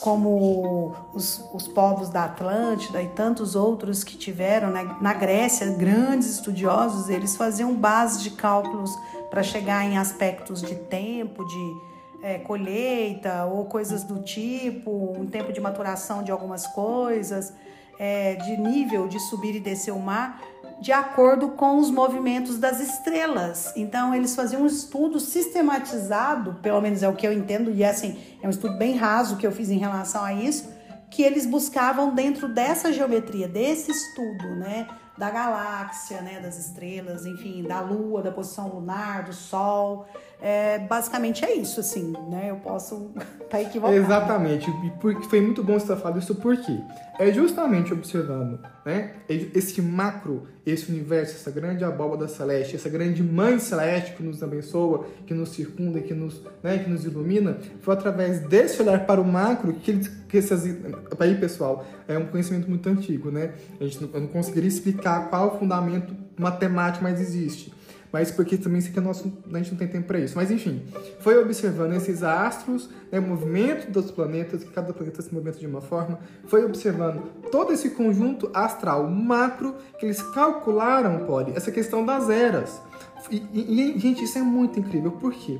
como 0.00 0.94
os, 1.14 1.48
os 1.52 1.68
povos 1.68 2.08
da 2.08 2.24
Atlântida 2.24 3.00
e 3.00 3.08
tantos 3.08 3.54
outros 3.54 4.02
que 4.02 4.16
tiveram 4.16 4.70
né? 4.70 4.96
na 5.00 5.14
Grécia, 5.14 5.66
grandes 5.72 6.28
estudiosos, 6.28 7.08
eles 7.08 7.36
faziam 7.36 7.74
base 7.74 8.22
de 8.22 8.30
cálculos 8.30 8.90
para 9.30 9.42
chegar 9.42 9.84
em 9.84 9.96
aspectos 9.96 10.60
de 10.60 10.74
tempo, 10.74 11.44
de 11.46 11.76
é, 12.22 12.38
colheita 12.38 13.44
ou 13.44 13.64
coisas 13.66 14.04
do 14.04 14.20
tipo, 14.22 14.90
um 15.18 15.26
tempo 15.26 15.52
de 15.52 15.60
maturação 15.60 16.22
de 16.22 16.30
algumas 16.30 16.66
coisas, 16.66 17.52
é, 17.98 18.34
de 18.34 18.56
nível 18.56 19.08
de 19.08 19.18
subir 19.20 19.54
e 19.56 19.60
descer 19.60 19.92
o 19.92 20.00
mar 20.00 20.40
de 20.82 20.90
acordo 20.90 21.50
com 21.50 21.78
os 21.78 21.90
movimentos 21.92 22.58
das 22.58 22.80
estrelas. 22.80 23.72
Então, 23.76 24.12
eles 24.12 24.34
faziam 24.34 24.62
um 24.62 24.66
estudo 24.66 25.20
sistematizado, 25.20 26.58
pelo 26.60 26.80
menos 26.80 27.04
é 27.04 27.08
o 27.08 27.14
que 27.14 27.24
eu 27.24 27.32
entendo, 27.32 27.70
e 27.70 27.84
assim, 27.84 28.18
é 28.42 28.46
um 28.48 28.50
estudo 28.50 28.76
bem 28.76 28.96
raso 28.96 29.36
que 29.36 29.46
eu 29.46 29.52
fiz 29.52 29.70
em 29.70 29.78
relação 29.78 30.24
a 30.24 30.34
isso, 30.34 30.68
que 31.08 31.22
eles 31.22 31.46
buscavam 31.46 32.12
dentro 32.12 32.48
dessa 32.48 32.92
geometria, 32.92 33.46
desse 33.46 33.92
estudo, 33.92 34.56
né? 34.56 34.88
Da 35.16 35.30
galáxia, 35.30 36.20
né? 36.20 36.40
Das 36.40 36.58
estrelas, 36.58 37.26
enfim, 37.26 37.62
da 37.62 37.80
lua, 37.80 38.20
da 38.20 38.32
posição 38.32 38.66
lunar, 38.68 39.22
do 39.22 39.32
sol. 39.32 40.08
É, 40.44 40.80
basicamente 40.80 41.44
é 41.44 41.54
isso, 41.54 41.78
assim, 41.78 42.12
né? 42.28 42.50
Eu 42.50 42.56
posso 42.56 43.12
estar 43.14 43.24
tá 43.48 43.62
equivocado. 43.62 43.96
Exatamente. 43.96 44.68
E 44.68 44.90
porque 45.00 45.22
foi 45.28 45.40
muito 45.40 45.62
bom 45.62 45.78
você 45.78 45.94
falando 45.94 46.20
isso, 46.20 46.34
porque 46.34 46.80
é 47.16 47.32
justamente 47.32 47.92
observando 47.92 48.58
né, 48.84 49.12
esse 49.28 49.80
macro, 49.80 50.48
esse 50.66 50.90
universo, 50.90 51.36
essa 51.36 51.50
grande 51.52 51.84
abóbada 51.84 52.26
celeste, 52.26 52.74
essa 52.74 52.88
grande 52.88 53.22
mãe 53.22 53.60
celeste 53.60 54.14
que 54.14 54.22
nos 54.24 54.42
abençoa, 54.42 55.06
que 55.24 55.32
nos 55.32 55.50
circunda, 55.50 56.00
que 56.00 56.12
nos, 56.12 56.42
né, 56.60 56.76
que 56.78 56.90
nos 56.90 57.04
ilumina, 57.04 57.58
foi 57.80 57.94
através 57.94 58.40
desse 58.40 58.82
olhar 58.82 59.06
para 59.06 59.20
o 59.20 59.24
macro 59.24 59.72
que, 59.74 59.92
eles, 59.92 60.08
que 60.28 60.38
essas. 60.38 60.64
Aí, 61.20 61.36
pessoal, 61.36 61.86
é 62.08 62.18
um 62.18 62.26
conhecimento 62.26 62.68
muito 62.68 62.88
antigo, 62.88 63.30
né? 63.30 63.52
A 63.80 63.84
gente 63.84 64.02
não, 64.02 64.10
eu 64.12 64.20
não 64.22 64.28
conseguiria 64.28 64.68
explicar 64.68 65.30
qual 65.30 65.56
fundamento 65.56 66.12
matemático 66.36 67.04
mais 67.04 67.20
existe 67.20 67.72
mas 68.12 68.30
porque 68.30 68.58
também 68.58 68.78
isso 68.78 68.90
aqui 68.90 68.98
é 68.98 69.02
nosso, 69.02 69.32
a 69.50 69.56
gente 69.58 69.70
não 69.70 69.78
tem 69.78 69.88
tempo 69.88 70.06
para 70.06 70.18
isso. 70.18 70.36
Mas 70.36 70.50
enfim, 70.50 70.82
foi 71.20 71.38
observando 71.38 71.94
esses 71.94 72.22
astros, 72.22 72.90
né, 73.10 73.18
o 73.18 73.22
movimento 73.22 73.90
dos 73.90 74.10
planetas, 74.10 74.62
que 74.62 74.70
cada 74.70 74.92
planeta 74.92 75.22
se 75.22 75.32
movimenta 75.32 75.58
de 75.58 75.66
uma 75.66 75.80
forma, 75.80 76.18
foi 76.46 76.64
observando 76.64 77.22
todo 77.50 77.72
esse 77.72 77.90
conjunto 77.90 78.50
astral 78.52 79.08
macro 79.08 79.74
que 79.98 80.04
eles 80.04 80.20
calcularam, 80.20 81.24
pode, 81.26 81.56
essa 81.56 81.72
questão 81.72 82.04
das 82.04 82.28
eras. 82.28 82.80
E, 83.30 83.42
e, 83.52 83.98
gente, 83.98 84.24
isso 84.24 84.36
é 84.36 84.42
muito 84.42 84.78
incrível, 84.78 85.12
por 85.12 85.32
quê? 85.32 85.58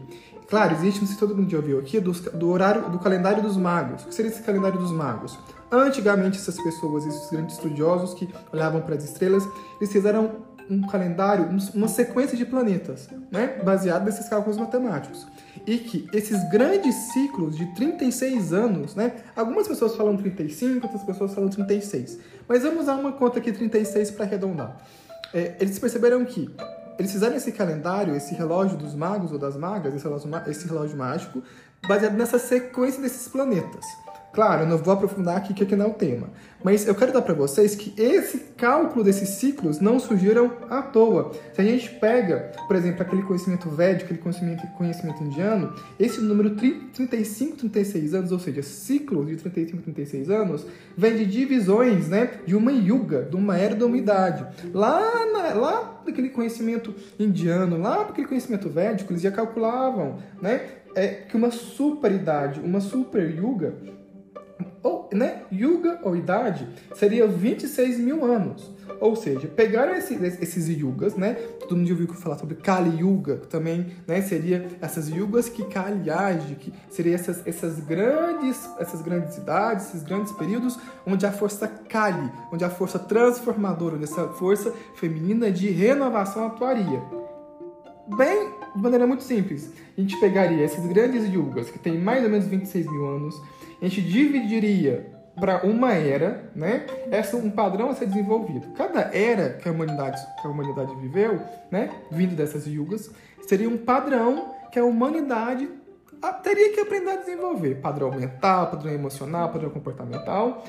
Claro, 0.48 0.74
existe, 0.74 1.00
não 1.00 1.06
sei 1.06 1.14
se 1.14 1.18
todo 1.18 1.34
mundo 1.34 1.50
já 1.50 1.56
ouviu 1.56 1.78
aqui, 1.78 1.98
do, 1.98 2.12
do 2.12 2.50
horário 2.50 2.90
do 2.90 2.98
calendário 2.98 3.42
dos 3.42 3.56
magos. 3.56 4.02
O 4.02 4.08
que 4.08 4.14
seria 4.14 4.30
esse 4.30 4.42
calendário 4.42 4.78
dos 4.78 4.90
magos? 4.90 5.38
Antigamente, 5.70 6.36
essas 6.36 6.62
pessoas, 6.62 7.06
esses 7.06 7.30
grandes 7.30 7.56
estudiosos 7.56 8.12
que 8.12 8.28
olhavam 8.52 8.82
para 8.82 8.94
as 8.94 9.04
estrelas, 9.04 9.48
eles 9.80 9.90
fizeram 9.90 10.32
um 10.70 10.82
calendário, 10.82 11.48
uma 11.74 11.88
sequência 11.88 12.36
de 12.36 12.44
planetas, 12.44 13.08
né, 13.30 13.60
baseado 13.64 14.04
nesses 14.04 14.28
cálculos 14.28 14.56
matemáticos. 14.58 15.26
E 15.66 15.78
que 15.78 16.08
esses 16.12 16.48
grandes 16.50 16.94
ciclos 17.12 17.56
de 17.56 17.66
36 17.74 18.52
anos, 18.52 18.94
né, 18.94 19.12
algumas 19.36 19.68
pessoas 19.68 19.94
falam 19.94 20.16
35, 20.16 20.86
outras 20.86 21.02
pessoas 21.04 21.34
falam 21.34 21.48
36, 21.48 22.18
mas 22.48 22.62
vamos 22.62 22.82
usar 22.82 22.96
uma 22.96 23.12
conta 23.12 23.38
aqui 23.38 23.52
36 23.52 24.10
para 24.12 24.24
arredondar. 24.24 24.76
É, 25.34 25.56
eles 25.60 25.78
perceberam 25.78 26.24
que 26.24 26.50
eles 26.98 27.12
fizeram 27.12 27.36
esse 27.36 27.52
calendário, 27.52 28.14
esse 28.14 28.34
relógio 28.34 28.76
dos 28.76 28.94
magos 28.94 29.32
ou 29.32 29.38
das 29.38 29.56
magas, 29.56 29.94
esse 29.94 30.04
relógio, 30.04 30.30
esse 30.46 30.68
relógio 30.68 30.96
mágico, 30.96 31.42
baseado 31.86 32.14
nessa 32.14 32.38
sequência 32.38 33.00
desses 33.00 33.28
planetas. 33.28 33.84
Claro, 34.32 34.62
eu 34.62 34.66
não 34.66 34.78
vou 34.78 34.94
aprofundar 34.94 35.36
aqui 35.36 35.52
que 35.52 35.62
aqui 35.62 35.76
não 35.76 35.86
é 35.86 35.88
o 35.90 35.92
tema, 35.92 36.30
mas 36.64 36.86
eu 36.86 36.94
quero 36.94 37.12
dar 37.12 37.20
para 37.20 37.34
vocês 37.34 37.74
que 37.74 37.92
esse 38.00 38.38
cálculo 38.56 39.04
desses 39.04 39.28
ciclos 39.28 39.78
não 39.78 40.00
surgiram 40.00 40.52
à 40.70 40.80
toa. 40.80 41.32
Se 41.52 41.60
a 41.60 41.64
gente 41.64 41.90
pega, 41.96 42.50
por 42.66 42.74
exemplo, 42.74 43.02
aquele 43.02 43.22
conhecimento 43.22 43.68
védico, 43.68 44.04
aquele 44.04 44.20
conhecimento, 44.20 44.66
conhecimento 44.68 45.22
indiano, 45.22 45.74
esse 46.00 46.18
número 46.18 46.56
35, 46.56 47.56
36 47.58 48.14
anos, 48.14 48.32
ou 48.32 48.38
seja, 48.38 48.62
ciclos 48.62 49.26
de 49.26 49.36
35, 49.36 49.82
36 49.82 50.30
anos, 50.30 50.66
vem 50.96 51.14
de 51.14 51.26
divisões 51.26 52.08
né, 52.08 52.30
de 52.46 52.56
uma 52.56 52.72
yuga, 52.72 53.24
de 53.24 53.36
uma 53.36 53.58
era 53.58 53.74
da 53.74 53.84
umidade. 53.84 54.46
Lá, 54.72 55.26
na, 55.26 55.52
lá 55.52 56.02
naquele 56.06 56.30
conhecimento 56.30 56.94
indiano, 57.18 57.76
lá 57.76 57.98
naquele 57.98 58.26
conhecimento 58.26 58.70
védico, 58.70 59.12
eles 59.12 59.20
já 59.20 59.30
calculavam 59.30 60.20
né, 60.40 60.62
é, 60.94 61.08
que 61.08 61.36
uma 61.36 61.50
superidade, 61.50 62.60
uma 62.60 62.80
super 62.80 63.28
yuga, 63.30 63.74
ou, 64.82 65.08
né, 65.12 65.42
Yuga 65.52 66.00
ou 66.02 66.16
idade 66.16 66.68
seria 66.94 67.26
26 67.26 67.98
mil 67.98 68.24
anos. 68.24 68.70
Ou 69.00 69.16
seja, 69.16 69.48
pegaram 69.48 69.94
esse, 69.94 70.14
esses 70.14 70.68
yugas, 70.68 71.16
né? 71.16 71.34
Todo 71.60 71.76
mundo 71.76 71.86
já 71.86 71.92
ouviu 71.92 72.08
falar 72.14 72.38
sobre 72.38 72.54
Kali 72.56 73.00
Yuga, 73.00 73.36
também 73.36 73.86
né, 74.06 74.20
seria 74.22 74.68
essas 74.80 75.08
yugas 75.08 75.48
que 75.48 75.64
Kali 75.64 76.10
age, 76.10 76.54
que 76.56 76.72
seria 76.90 77.14
essas, 77.14 77.44
essas, 77.46 77.80
grandes, 77.80 78.68
essas 78.78 79.02
grandes 79.02 79.36
idades, 79.36 79.88
esses 79.88 80.02
grandes 80.02 80.32
períodos 80.32 80.78
onde 81.06 81.26
a 81.26 81.32
força 81.32 81.66
Kali, 81.66 82.30
onde 82.52 82.64
a 82.64 82.70
força 82.70 82.98
transformadora, 82.98 83.96
onde 83.96 84.04
essa 84.04 84.28
força 84.28 84.72
feminina 84.94 85.50
de 85.50 85.68
renovação 85.70 86.46
atuaria. 86.46 87.02
Bem, 88.16 88.50
de 88.74 88.82
maneira 88.82 89.06
muito 89.06 89.22
simples, 89.22 89.72
a 89.96 90.00
gente 90.00 90.18
pegaria 90.18 90.64
esses 90.64 90.84
grandes 90.86 91.32
yugas, 91.32 91.70
que 91.70 91.78
têm 91.78 91.98
mais 91.98 92.24
ou 92.24 92.30
menos 92.30 92.46
26 92.46 92.86
mil 92.90 93.08
anos, 93.08 93.40
a 93.82 93.88
gente 93.88 94.00
dividiria 94.00 95.10
para 95.34 95.66
uma 95.66 95.92
era, 95.92 96.50
né? 96.54 96.86
Essa 97.10 97.36
um 97.36 97.50
padrão 97.50 97.90
a 97.90 97.94
ser 97.94 98.06
desenvolvido. 98.06 98.68
Cada 98.76 99.10
era 99.16 99.54
que 99.54 99.68
a 99.68 99.72
humanidade 99.72 100.24
que 100.40 100.46
a 100.46 100.50
humanidade 100.50 100.94
viveu, 100.96 101.40
né, 101.70 101.90
vindo 102.10 102.36
dessas 102.36 102.66
yugas, 102.66 103.10
seria 103.46 103.68
um 103.68 103.78
padrão 103.78 104.54
que 104.70 104.78
a 104.78 104.84
humanidade 104.84 105.68
teria 106.42 106.72
que 106.72 106.80
aprender 106.80 107.10
a 107.10 107.16
desenvolver, 107.16 107.80
padrão 107.80 108.12
mental, 108.12 108.70
padrão 108.70 108.92
emocional, 108.92 109.48
padrão 109.48 109.70
comportamental. 109.70 110.64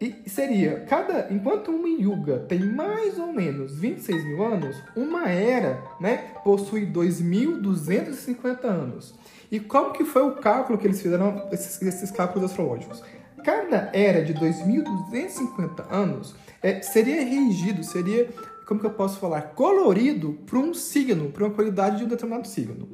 E 0.00 0.28
seria, 0.28 0.80
cada, 0.80 1.28
enquanto 1.30 1.70
uma 1.70 1.88
yuga 1.88 2.38
tem 2.40 2.60
mais 2.60 3.18
ou 3.18 3.32
menos 3.32 3.78
26 3.78 4.24
mil 4.24 4.44
anos, 4.44 4.76
uma 4.94 5.28
era 5.28 5.82
né, 5.98 6.32
possui 6.44 6.86
2.250 6.86 8.64
anos. 8.64 9.14
E 9.50 9.60
como 9.60 9.92
que 9.92 10.04
foi 10.04 10.22
o 10.22 10.32
cálculo 10.36 10.78
que 10.78 10.86
eles 10.86 11.00
fizeram, 11.00 11.48
esses, 11.52 11.80
esses 11.82 12.10
cálculos 12.10 12.50
astrológicos? 12.50 13.02
Cada 13.44 13.90
era 13.92 14.24
de 14.24 14.34
2.250 14.34 15.84
anos 15.90 16.34
é, 16.62 16.82
seria 16.82 17.22
regido, 17.22 17.84
seria, 17.84 18.28
como 18.66 18.80
que 18.80 18.86
eu 18.86 18.90
posso 18.90 19.20
falar, 19.20 19.42
colorido 19.54 20.38
para 20.44 20.58
um 20.58 20.74
signo, 20.74 21.30
para 21.30 21.44
uma 21.44 21.54
qualidade 21.54 21.98
de 21.98 22.04
um 22.04 22.08
determinado 22.08 22.48
signo. 22.48 22.88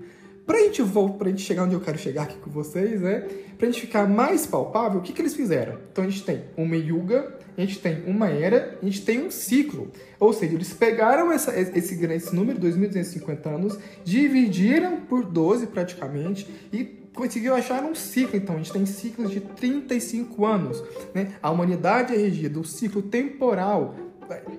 Para 0.44 0.58
a 0.58 0.60
gente, 0.60 0.82
gente 0.82 1.42
chegar 1.42 1.64
onde 1.64 1.74
eu 1.74 1.80
quero 1.80 1.96
chegar 1.96 2.24
aqui 2.24 2.36
com 2.36 2.50
vocês, 2.50 3.00
né? 3.00 3.20
Para 3.56 3.68
a 3.68 3.70
gente 3.70 3.80
ficar 3.80 4.08
mais 4.08 4.44
palpável, 4.44 4.98
o 4.98 5.02
que, 5.02 5.12
que 5.12 5.22
eles 5.22 5.34
fizeram? 5.34 5.78
Então 5.90 6.04
a 6.04 6.08
gente 6.08 6.24
tem 6.24 6.44
uma 6.56 6.76
yuga, 6.76 7.38
a 7.56 7.60
gente 7.60 7.78
tem 7.78 8.02
uma 8.06 8.28
era, 8.28 8.78
a 8.80 8.84
gente 8.84 9.02
tem 9.02 9.24
um 9.24 9.30
ciclo. 9.30 9.90
Ou 10.18 10.32
seja, 10.32 10.54
eles 10.54 10.72
pegaram 10.72 11.30
essa, 11.32 11.58
esse, 11.58 12.02
esse 12.04 12.34
número, 12.34 12.58
2.250 12.58 13.46
anos, 13.46 13.78
dividiram 14.04 15.00
por 15.02 15.24
12 15.24 15.66
praticamente 15.66 16.46
e 16.72 16.84
conseguiu 17.14 17.54
achar 17.54 17.82
um 17.82 17.94
ciclo. 17.94 18.36
Então, 18.36 18.54
a 18.54 18.58
gente 18.58 18.72
tem 18.72 18.86
ciclos 18.86 19.30
de 19.30 19.40
35 19.40 20.46
anos. 20.46 20.82
Né? 21.14 21.32
A 21.42 21.50
humanidade 21.50 22.14
é 22.14 22.16
regida, 22.16 22.58
o 22.58 22.64
ciclo 22.64 23.02
temporal 23.02 23.94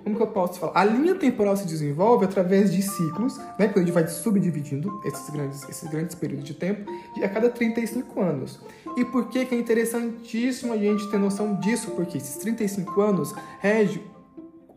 como 0.04 0.16
que 0.16 0.22
eu 0.22 0.28
posso 0.28 0.60
falar? 0.60 0.80
A 0.80 0.84
linha 0.84 1.16
temporal 1.16 1.56
se 1.56 1.66
desenvolve 1.66 2.26
através 2.26 2.72
de 2.72 2.82
ciclos, 2.82 3.38
né? 3.38 3.68
Porque 3.68 3.80
a 3.80 3.84
gente 3.84 3.92
vai 3.92 4.08
subdividindo 4.08 5.02
esses 5.06 5.30
grandes, 5.30 5.68
esses 5.70 5.90
grandes 5.90 6.16
períodos 6.16 6.46
de 6.46 6.54
tempo 6.54 6.92
de 7.16 7.24
a 7.24 7.30
cada 7.30 7.50
35 7.50 8.22
anos. 8.22 8.60
E 8.98 9.06
por 9.06 9.30
que, 9.30 9.46
que 9.46 9.56
é 9.56 9.58
interessantíssimo 9.58 10.74
a 10.74 10.78
gente 10.78 11.10
ter 11.10 11.18
noção 11.18 11.56
disso? 11.56 11.92
Porque 11.92 12.18
esses 12.18 12.38
35 12.38 13.02
anos 13.02 13.34
rege 13.60 14.02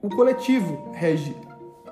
o 0.01 0.09
coletivo, 0.09 0.93
rege, 0.93 1.37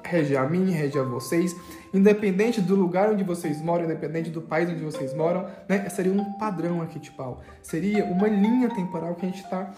rege 0.03 0.37
a 0.37 0.45
mim, 0.49 0.71
rege 0.71 0.99
a 0.99 1.03
vocês, 1.03 1.57
independente 1.93 2.61
do 2.61 2.75
lugar 2.75 3.11
onde 3.11 3.25
vocês 3.25 3.61
moram, 3.61 3.85
independente 3.85 4.31
do 4.31 4.41
país 4.43 4.69
onde 4.69 4.83
vocês 4.83 5.15
moram, 5.15 5.47
né? 5.69 5.89
Seria 5.89 6.13
um 6.13 6.33
padrão 6.35 6.81
arquetipal, 6.81 7.43
seria 7.63 8.05
uma 8.05 8.29
linha 8.29 8.69
temporal 8.69 9.15
que 9.15 9.27
a 9.27 9.29
gente 9.29 9.43
está 9.43 9.73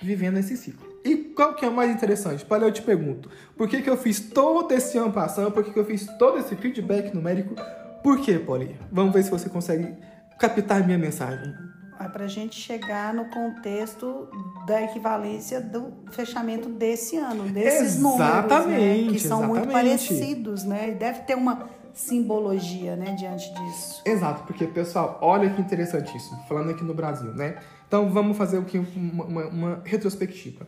vivendo 0.00 0.38
esse 0.38 0.56
ciclo. 0.56 0.91
E 1.04 1.16
qual 1.16 1.54
que 1.54 1.64
é 1.64 1.68
o 1.68 1.74
mais 1.74 1.90
interessante? 1.90 2.44
Para 2.44 2.66
eu 2.66 2.72
te 2.72 2.82
pergunto, 2.82 3.28
por 3.56 3.68
que, 3.68 3.82
que 3.82 3.90
eu 3.90 3.96
fiz 3.96 4.20
todo 4.20 4.72
esse 4.72 4.96
ano 4.98 5.12
passando? 5.12 5.50
Por 5.50 5.64
que, 5.64 5.72
que 5.72 5.78
eu 5.78 5.84
fiz 5.84 6.06
todo 6.18 6.38
esse 6.38 6.54
feedback 6.56 7.14
numérico? 7.14 7.54
Por 8.02 8.20
quê, 8.20 8.38
Poli? 8.38 8.76
Vamos 8.90 9.12
ver 9.12 9.22
se 9.22 9.30
você 9.30 9.48
consegue 9.48 9.94
captar 10.38 10.84
minha 10.84 10.98
mensagem. 10.98 11.54
É 12.00 12.08
para 12.08 12.24
a 12.24 12.28
gente 12.28 12.56
chegar 12.56 13.14
no 13.14 13.26
contexto 13.26 14.28
da 14.66 14.82
equivalência 14.82 15.60
do 15.60 15.92
fechamento 16.10 16.68
desse 16.68 17.16
ano, 17.16 17.44
desses 17.44 17.96
exatamente, 17.96 18.00
números, 18.02 19.06
né, 19.06 19.12
que 19.12 19.18
são 19.20 19.38
exatamente. 19.38 19.48
muito 19.48 19.72
parecidos, 19.72 20.64
né? 20.64 20.90
E 20.90 20.94
deve 20.94 21.20
ter 21.20 21.36
uma 21.36 21.68
simbologia, 21.94 22.96
né, 22.96 23.14
diante 23.16 23.52
disso. 23.54 24.02
Exato, 24.04 24.42
porque 24.44 24.66
pessoal, 24.66 25.18
olha 25.22 25.50
que 25.50 25.60
interessante 25.60 26.16
isso, 26.16 26.34
falando 26.48 26.70
aqui 26.70 26.82
no 26.82 26.94
Brasil, 26.94 27.32
né? 27.34 27.58
Então 27.86 28.10
vamos 28.10 28.36
fazer 28.36 28.58
aqui 28.58 28.78
uma, 28.78 29.24
uma, 29.24 29.46
uma 29.46 29.82
retrospectiva, 29.84 30.66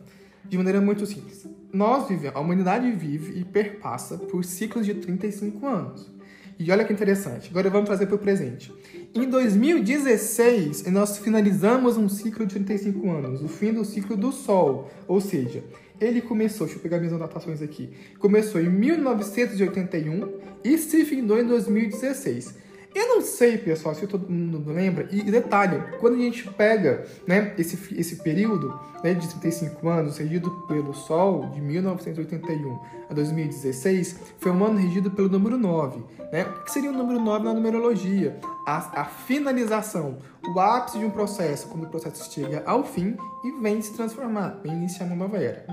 de 0.49 0.57
maneira 0.57 0.81
muito 0.81 1.05
simples. 1.05 1.47
Nós 1.71 2.07
vivemos, 2.07 2.35
a 2.35 2.39
humanidade 2.39 2.91
vive 2.91 3.39
e 3.39 3.43
perpassa 3.43 4.17
por 4.17 4.43
ciclos 4.45 4.85
de 4.85 4.93
35 4.95 5.65
anos. 5.67 6.15
E 6.57 6.71
olha 6.71 6.85
que 6.85 6.93
interessante, 6.93 7.49
agora 7.49 7.69
vamos 7.69 7.87
trazer 7.87 8.05
para 8.05 8.15
o 8.15 8.19
presente. 8.19 8.73
Em 9.13 9.29
2016, 9.29 10.85
nós 10.85 11.17
finalizamos 11.17 11.97
um 11.97 12.07
ciclo 12.07 12.45
de 12.45 12.53
35 12.53 13.11
anos, 13.11 13.41
o 13.41 13.47
fim 13.49 13.73
do 13.73 13.83
ciclo 13.83 14.15
do 14.15 14.31
Sol, 14.31 14.89
ou 15.05 15.19
seja, 15.19 15.63
ele 15.99 16.21
começou, 16.21 16.65
deixa 16.65 16.79
eu 16.79 16.83
pegar 16.83 16.97
minhas 16.97 17.13
anotações 17.13 17.61
aqui, 17.61 17.89
começou 18.19 18.61
em 18.61 18.69
1981 18.69 20.33
e 20.63 20.77
se 20.77 21.03
findou 21.03 21.39
em 21.39 21.45
2016. 21.45 22.55
Eu 22.95 23.07
não 23.09 23.21
sei, 23.21 23.57
pessoal, 23.57 23.93
se 23.93 24.07
todo 24.07 24.29
mundo 24.29 24.71
lembra. 24.71 25.09
E 25.11 25.21
detalhe, 25.23 25.83
quando 25.99 26.15
a 26.15 26.19
gente 26.19 26.49
pega 26.51 27.05
né, 27.27 27.53
esse, 27.57 27.77
esse 27.99 28.15
período 28.17 28.73
né, 29.05 29.13
de 29.13 29.27
35 29.27 29.87
anos, 29.87 30.17
regido 30.17 30.49
pelo 30.67 30.91
Sol, 30.91 31.45
de 31.51 31.61
1981 31.61 32.79
a 33.07 33.13
2016, 33.13 34.19
foi 34.39 34.51
um 34.51 34.65
ano 34.65 34.79
regido 34.79 35.11
pelo 35.11 35.29
número 35.29 35.59
9. 35.59 36.03
Né? 36.31 36.43
O 36.43 36.63
que 36.63 36.71
seria 36.71 36.89
o 36.89 36.93
número 36.93 37.19
9 37.19 37.45
na 37.45 37.53
numerologia? 37.53 38.39
A, 38.65 39.01
a 39.01 39.05
finalização, 39.05 40.17
o 40.43 40.59
ápice 40.59 40.97
de 40.97 41.05
um 41.05 41.11
processo, 41.11 41.67
quando 41.67 41.83
o 41.83 41.87
processo 41.87 42.31
chega 42.33 42.63
ao 42.65 42.83
fim 42.83 43.15
e 43.43 43.51
vem 43.61 43.79
se 43.79 43.93
transformar, 43.93 44.59
vem 44.63 44.73
iniciar 44.73 45.05
uma 45.05 45.15
nova 45.15 45.37
era. 45.37 45.67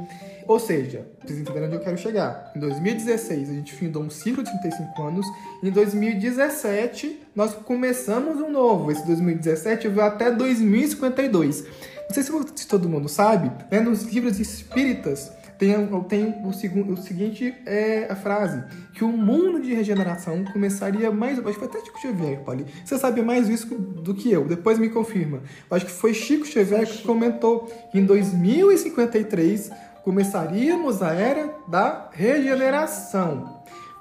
Ou 0.47 0.59
seja, 0.59 1.09
vocês 1.25 1.39
entenderam 1.39 1.69
onde 1.69 1.77
eu 1.77 1.81
quero 1.81 1.97
chegar. 1.97 2.53
Em 2.55 2.61
2016, 2.61 3.49
a 3.49 3.53
gente 3.55 3.73
findou 3.73 4.03
um 4.03 4.11
ciclo 4.11 4.45
de 4.45 4.51
35 4.61 5.03
anos. 5.03 5.27
Em 5.62 5.71
2017, 5.71 7.23
nós 7.35 7.55
começamos 7.55 8.43
um 8.43 8.51
novo. 8.51 8.93
Esse 8.93 9.07
2017 9.07 9.89
vai 9.89 10.07
até 10.07 10.31
2052. 10.31 11.92
Não 12.14 12.23
sei 12.23 12.42
se, 12.57 12.69
todo 12.69 12.88
mundo 12.88 13.09
sabe, 13.09 13.50
né? 13.71 13.81
nos 13.81 14.02
livros 14.02 14.38
espíritas 14.38 15.33
tem, 15.57 15.73
tem 16.09 16.25
o, 16.45 16.92
o 16.92 16.97
seguinte 16.97 17.54
é 17.64 18.09
a 18.11 18.16
frase: 18.16 18.62
que 18.92 19.04
o 19.04 19.09
mundo 19.09 19.61
de 19.61 19.73
regeneração 19.73 20.45
começaria 20.45 21.11
mais. 21.11 21.38
Acho 21.38 21.47
que 21.47 21.54
foi 21.54 21.69
até 21.69 21.81
Chico 21.81 22.00
Xavier, 22.00 22.40
Paulinho. 22.40 22.69
Você 22.85 22.99
sabe 22.99 23.23
mais 23.23 23.49
isso 23.49 23.75
do 23.75 24.12
que 24.12 24.31
eu, 24.31 24.45
depois 24.45 24.78
me 24.78 24.90
confirma. 24.90 25.40
Acho 25.71 25.87
que 25.87 25.92
foi 25.92 26.12
Chico 26.12 26.45
Xavier 26.45 26.85
que 26.87 27.02
comentou 27.04 27.66
que 27.92 27.99
em 27.99 28.04
2053 28.04 29.71
começaríamos 30.02 31.00
a 31.00 31.14
era 31.14 31.54
da 31.69 32.11
regeneração. 32.12 33.51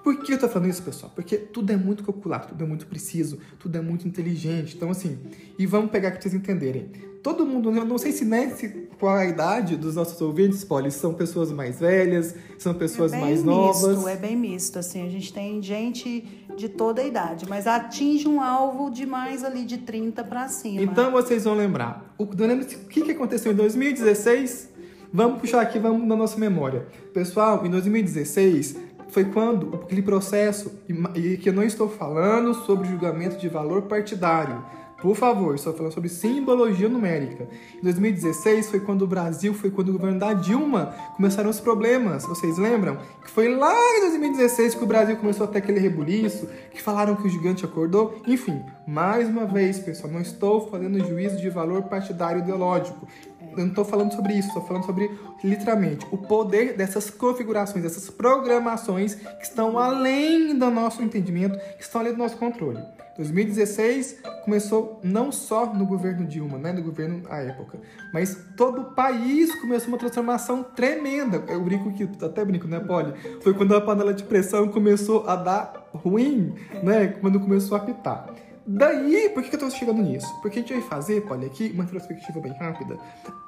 Por 0.03 0.17
que 0.21 0.33
eu 0.33 0.39
tô 0.39 0.49
falando 0.49 0.69
isso, 0.69 0.81
pessoal? 0.81 1.11
Porque 1.13 1.37
tudo 1.37 1.71
é 1.71 1.77
muito 1.77 2.03
calculado, 2.03 2.47
tudo 2.47 2.63
é 2.63 2.67
muito 2.67 2.87
preciso, 2.87 3.37
tudo 3.59 3.77
é 3.77 3.81
muito 3.81 4.07
inteligente. 4.07 4.75
Então, 4.75 4.89
assim, 4.89 5.17
e 5.57 5.65
vamos 5.65 5.91
pegar 5.91 6.11
para 6.11 6.21
vocês 6.21 6.33
entenderem. 6.33 6.89
Todo 7.21 7.45
mundo, 7.45 7.69
eu 7.69 7.85
não 7.85 7.99
sei 7.99 8.11
se, 8.11 8.25
né, 8.25 8.49
se 8.49 8.67
qual 8.99 9.15
a 9.15 9.25
idade 9.25 9.77
dos 9.77 9.95
nossos 9.95 10.19
ouvintes, 10.21 10.63
Polly, 10.63 10.89
são 10.89 11.13
pessoas 11.13 11.51
mais 11.51 11.79
velhas, 11.79 12.33
são 12.57 12.73
pessoas 12.73 13.13
é 13.13 13.19
mais 13.19 13.43
misto, 13.43 13.45
novas. 13.45 14.07
É 14.07 14.15
bem 14.15 14.35
misto, 14.35 14.79
assim, 14.79 15.05
a 15.05 15.09
gente 15.09 15.31
tem 15.31 15.61
gente 15.61 16.25
de 16.57 16.67
toda 16.67 17.01
a 17.01 17.05
idade, 17.05 17.45
mas 17.47 17.67
atinge 17.67 18.27
um 18.27 18.41
alvo 18.41 18.89
de 18.89 19.05
mais 19.05 19.43
ali 19.43 19.65
de 19.65 19.77
30 19.77 20.23
para 20.23 20.47
cima. 20.47 20.81
Então 20.81 21.11
vocês 21.11 21.43
vão 21.43 21.53
lembrar. 21.53 22.15
O, 22.17 22.23
o 22.23 22.87
que, 22.89 23.01
que 23.01 23.11
aconteceu 23.11 23.51
em 23.51 23.55
2016? 23.55 24.71
Vamos 25.13 25.41
puxar 25.41 25.61
aqui, 25.61 25.77
vamos 25.77 26.07
na 26.07 26.15
nossa 26.15 26.39
memória. 26.39 26.87
Pessoal, 27.13 27.65
em 27.65 27.69
2016 27.69 28.77
foi 29.11 29.25
quando 29.25 29.81
aquele 29.83 30.01
processo, 30.01 30.71
e 31.15 31.37
que 31.37 31.49
eu 31.49 31.53
não 31.53 31.63
estou 31.63 31.89
falando 31.89 32.53
sobre 32.53 32.87
julgamento 32.87 33.37
de 33.37 33.47
valor 33.47 33.83
partidário, 33.83 34.63
por 35.01 35.15
favor, 35.15 35.55
estou 35.55 35.73
falando 35.73 35.91
sobre 35.91 36.09
simbologia 36.09 36.87
numérica. 36.87 37.47
Em 37.75 37.81
2016 37.81 38.69
foi 38.69 38.79
quando 38.79 39.01
o 39.01 39.07
Brasil, 39.07 39.51
foi 39.51 39.71
quando 39.71 39.89
o 39.89 39.93
governo 39.93 40.19
da 40.19 40.31
Dilma 40.31 40.93
começaram 41.15 41.49
os 41.49 41.59
problemas. 41.59 42.23
Vocês 42.23 42.59
lembram? 42.59 42.99
Que 43.23 43.31
foi 43.31 43.53
lá 43.55 43.73
em 43.97 44.01
2016 44.01 44.75
que 44.75 44.83
o 44.83 44.87
Brasil 44.87 45.17
começou 45.17 45.45
a 45.45 45.47
ter 45.47 45.57
aquele 45.57 45.79
rebuliço, 45.79 46.47
que 46.69 46.79
falaram 46.79 47.15
que 47.15 47.25
o 47.25 47.29
gigante 47.29 47.65
acordou. 47.65 48.21
Enfim, 48.27 48.61
mais 48.87 49.27
uma 49.27 49.45
vez, 49.45 49.79
pessoal, 49.79 50.13
não 50.13 50.21
estou 50.21 50.69
fazendo 50.69 51.03
juízo 51.03 51.37
de 51.37 51.49
valor 51.49 51.81
partidário 51.83 52.41
ideológico. 52.41 53.07
Eu 53.51 53.63
não 53.63 53.67
estou 53.67 53.85
falando 53.85 54.13
sobre 54.13 54.33
isso, 54.33 54.47
estou 54.47 54.65
falando 54.65 54.85
sobre, 54.85 55.11
literalmente, 55.43 56.05
o 56.11 56.17
poder 56.17 56.75
dessas 56.75 57.09
configurações, 57.09 57.83
dessas 57.83 58.09
programações 58.09 59.15
que 59.15 59.43
estão 59.43 59.77
além 59.77 60.57
do 60.57 60.69
nosso 60.69 61.01
entendimento, 61.01 61.57
que 61.77 61.83
estão 61.83 62.01
além 62.01 62.13
do 62.13 62.19
nosso 62.19 62.37
controle. 62.37 62.79
2016 63.17 64.21
começou 64.43 64.99
não 65.03 65.31
só 65.31 65.73
no 65.73 65.85
governo 65.85 66.25
Dilma, 66.25 66.57
né, 66.57 66.71
no 66.71 66.81
governo 66.81 67.23
à 67.29 67.37
época, 67.37 67.79
mas 68.13 68.37
todo 68.55 68.81
o 68.81 68.85
país 68.95 69.53
começou 69.55 69.89
uma 69.89 69.97
transformação 69.97 70.63
tremenda. 70.63 71.43
Eu 71.47 71.61
brinco 71.61 71.91
que, 71.91 72.09
até 72.23 72.43
brinco, 72.43 72.67
né, 72.67 72.79
Polly? 72.79 73.13
Foi 73.41 73.53
quando 73.53 73.75
a 73.75 73.81
panela 73.81 74.13
de 74.13 74.23
pressão 74.23 74.67
começou 74.69 75.27
a 75.27 75.35
dar 75.35 75.89
ruim, 75.93 76.55
né, 76.81 77.07
quando 77.07 77.39
começou 77.39 77.77
a 77.77 77.81
pitar. 77.81 78.27
Daí, 78.65 79.29
por 79.29 79.43
que 79.43 79.49
eu 79.49 79.53
estou 79.55 79.69
chegando 79.71 80.01
nisso? 80.01 80.27
Porque 80.41 80.59
a 80.59 80.61
gente 80.61 80.73
vai 80.73 80.81
fazer, 80.83 81.25
olha 81.29 81.47
aqui, 81.47 81.71
uma 81.73 81.83
retrospectiva 81.83 82.39
bem 82.39 82.53
rápida, 82.53 82.97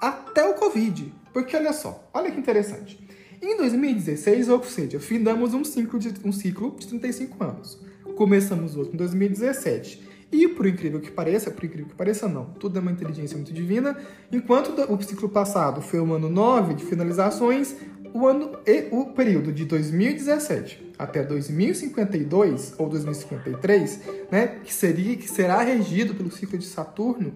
até 0.01 0.43
o 0.43 0.55
Covid. 0.55 1.13
Porque 1.31 1.55
olha 1.55 1.73
só, 1.73 2.09
olha 2.13 2.31
que 2.31 2.39
interessante. 2.39 2.99
Em 3.41 3.57
2016, 3.57 4.49
ou 4.49 4.63
seja, 4.63 4.99
findamos 4.99 5.53
um 5.53 5.63
ciclo 5.63 5.99
de, 5.99 6.13
um 6.25 6.31
ciclo 6.31 6.75
de 6.79 6.87
35 6.87 7.43
anos. 7.43 7.79
Começamos 8.15 8.75
outro 8.75 8.93
em 8.93 8.97
2017. 8.97 10.13
E 10.31 10.47
por 10.47 10.65
incrível 10.65 10.99
que 10.99 11.11
pareça, 11.11 11.51
por 11.51 11.63
incrível 11.63 11.89
que 11.89 11.95
pareça 11.95 12.27
não, 12.27 12.45
tudo 12.45 12.79
é 12.79 12.81
uma 12.81 12.91
inteligência 12.91 13.37
muito 13.37 13.53
divina, 13.53 13.95
enquanto 14.31 14.69
o 14.91 15.01
ciclo 15.03 15.29
passado 15.29 15.79
foi 15.79 15.99
um 15.99 16.11
ano 16.13 16.27
9 16.27 16.73
de 16.73 16.85
finalizações, 16.85 17.75
o 18.13 18.27
ano 18.27 18.51
o 18.91 19.05
período 19.07 19.51
de 19.51 19.65
2017 19.65 20.93
até 20.97 21.23
2052 21.23 22.75
ou 22.77 22.87
2053, 22.87 23.99
né, 24.31 24.59
que 24.63 24.73
seria 24.73 25.15
que 25.17 25.29
será 25.29 25.61
regido 25.61 26.13
pelo 26.13 26.31
ciclo 26.31 26.57
de 26.57 26.65
Saturno, 26.65 27.33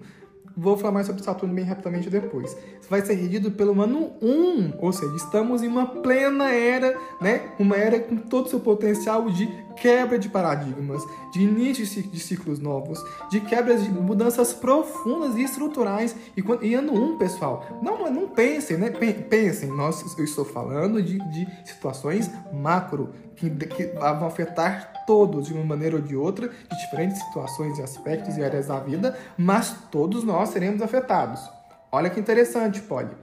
Vou 0.60 0.76
falar 0.76 0.92
mais 0.92 1.06
sobre 1.06 1.22
Saturno 1.22 1.54
bem 1.54 1.64
rapidamente 1.64 2.10
depois. 2.10 2.56
Vai 2.90 3.00
ser 3.00 3.14
regido 3.14 3.52
pelo 3.52 3.80
ano 3.80 4.10
1, 4.20 4.72
ou 4.80 4.92
seja, 4.92 5.14
estamos 5.14 5.62
em 5.62 5.68
uma 5.68 5.86
plena 5.86 6.52
era, 6.52 6.98
né? 7.20 7.52
Uma 7.60 7.76
era 7.76 8.00
com 8.00 8.16
todo 8.16 8.46
o 8.46 8.48
seu 8.48 8.58
potencial 8.58 9.30
de 9.30 9.46
quebra 9.76 10.18
de 10.18 10.28
paradigmas, 10.28 11.04
de 11.32 11.42
início 11.42 11.86
de 12.02 12.18
ciclos 12.18 12.58
novos, 12.58 12.98
de 13.30 13.40
quebras 13.40 13.84
de 13.84 13.90
mudanças 13.90 14.52
profundas 14.52 15.36
e 15.36 15.44
estruturais. 15.44 16.16
E, 16.36 16.42
quando, 16.42 16.64
e 16.64 16.74
ano 16.74 16.92
1, 16.92 17.18
pessoal, 17.18 17.64
não, 17.80 18.10
não 18.10 18.26
pensem, 18.26 18.76
né? 18.76 18.90
Pensem, 18.90 19.68
nós, 19.68 20.04
eu 20.18 20.24
estou 20.24 20.44
falando 20.44 21.00
de, 21.00 21.18
de 21.30 21.46
situações 21.64 22.28
macro, 22.52 23.10
que, 23.36 23.48
que 23.48 23.84
vão 23.94 24.26
afetar 24.26 24.97
todos 25.08 25.46
de 25.46 25.54
uma 25.54 25.64
maneira 25.64 25.96
ou 25.96 26.02
de 26.02 26.14
outra, 26.14 26.48
de 26.48 26.78
diferentes 26.82 27.18
situações 27.18 27.78
e 27.78 27.82
aspectos 27.82 28.36
e 28.36 28.44
áreas 28.44 28.66
da 28.66 28.78
vida, 28.78 29.16
mas 29.38 29.74
todos 29.90 30.22
nós 30.22 30.50
seremos 30.50 30.82
afetados. 30.82 31.40
Olha 31.90 32.10
que 32.10 32.20
interessante, 32.20 32.82
Polly. 32.82 33.16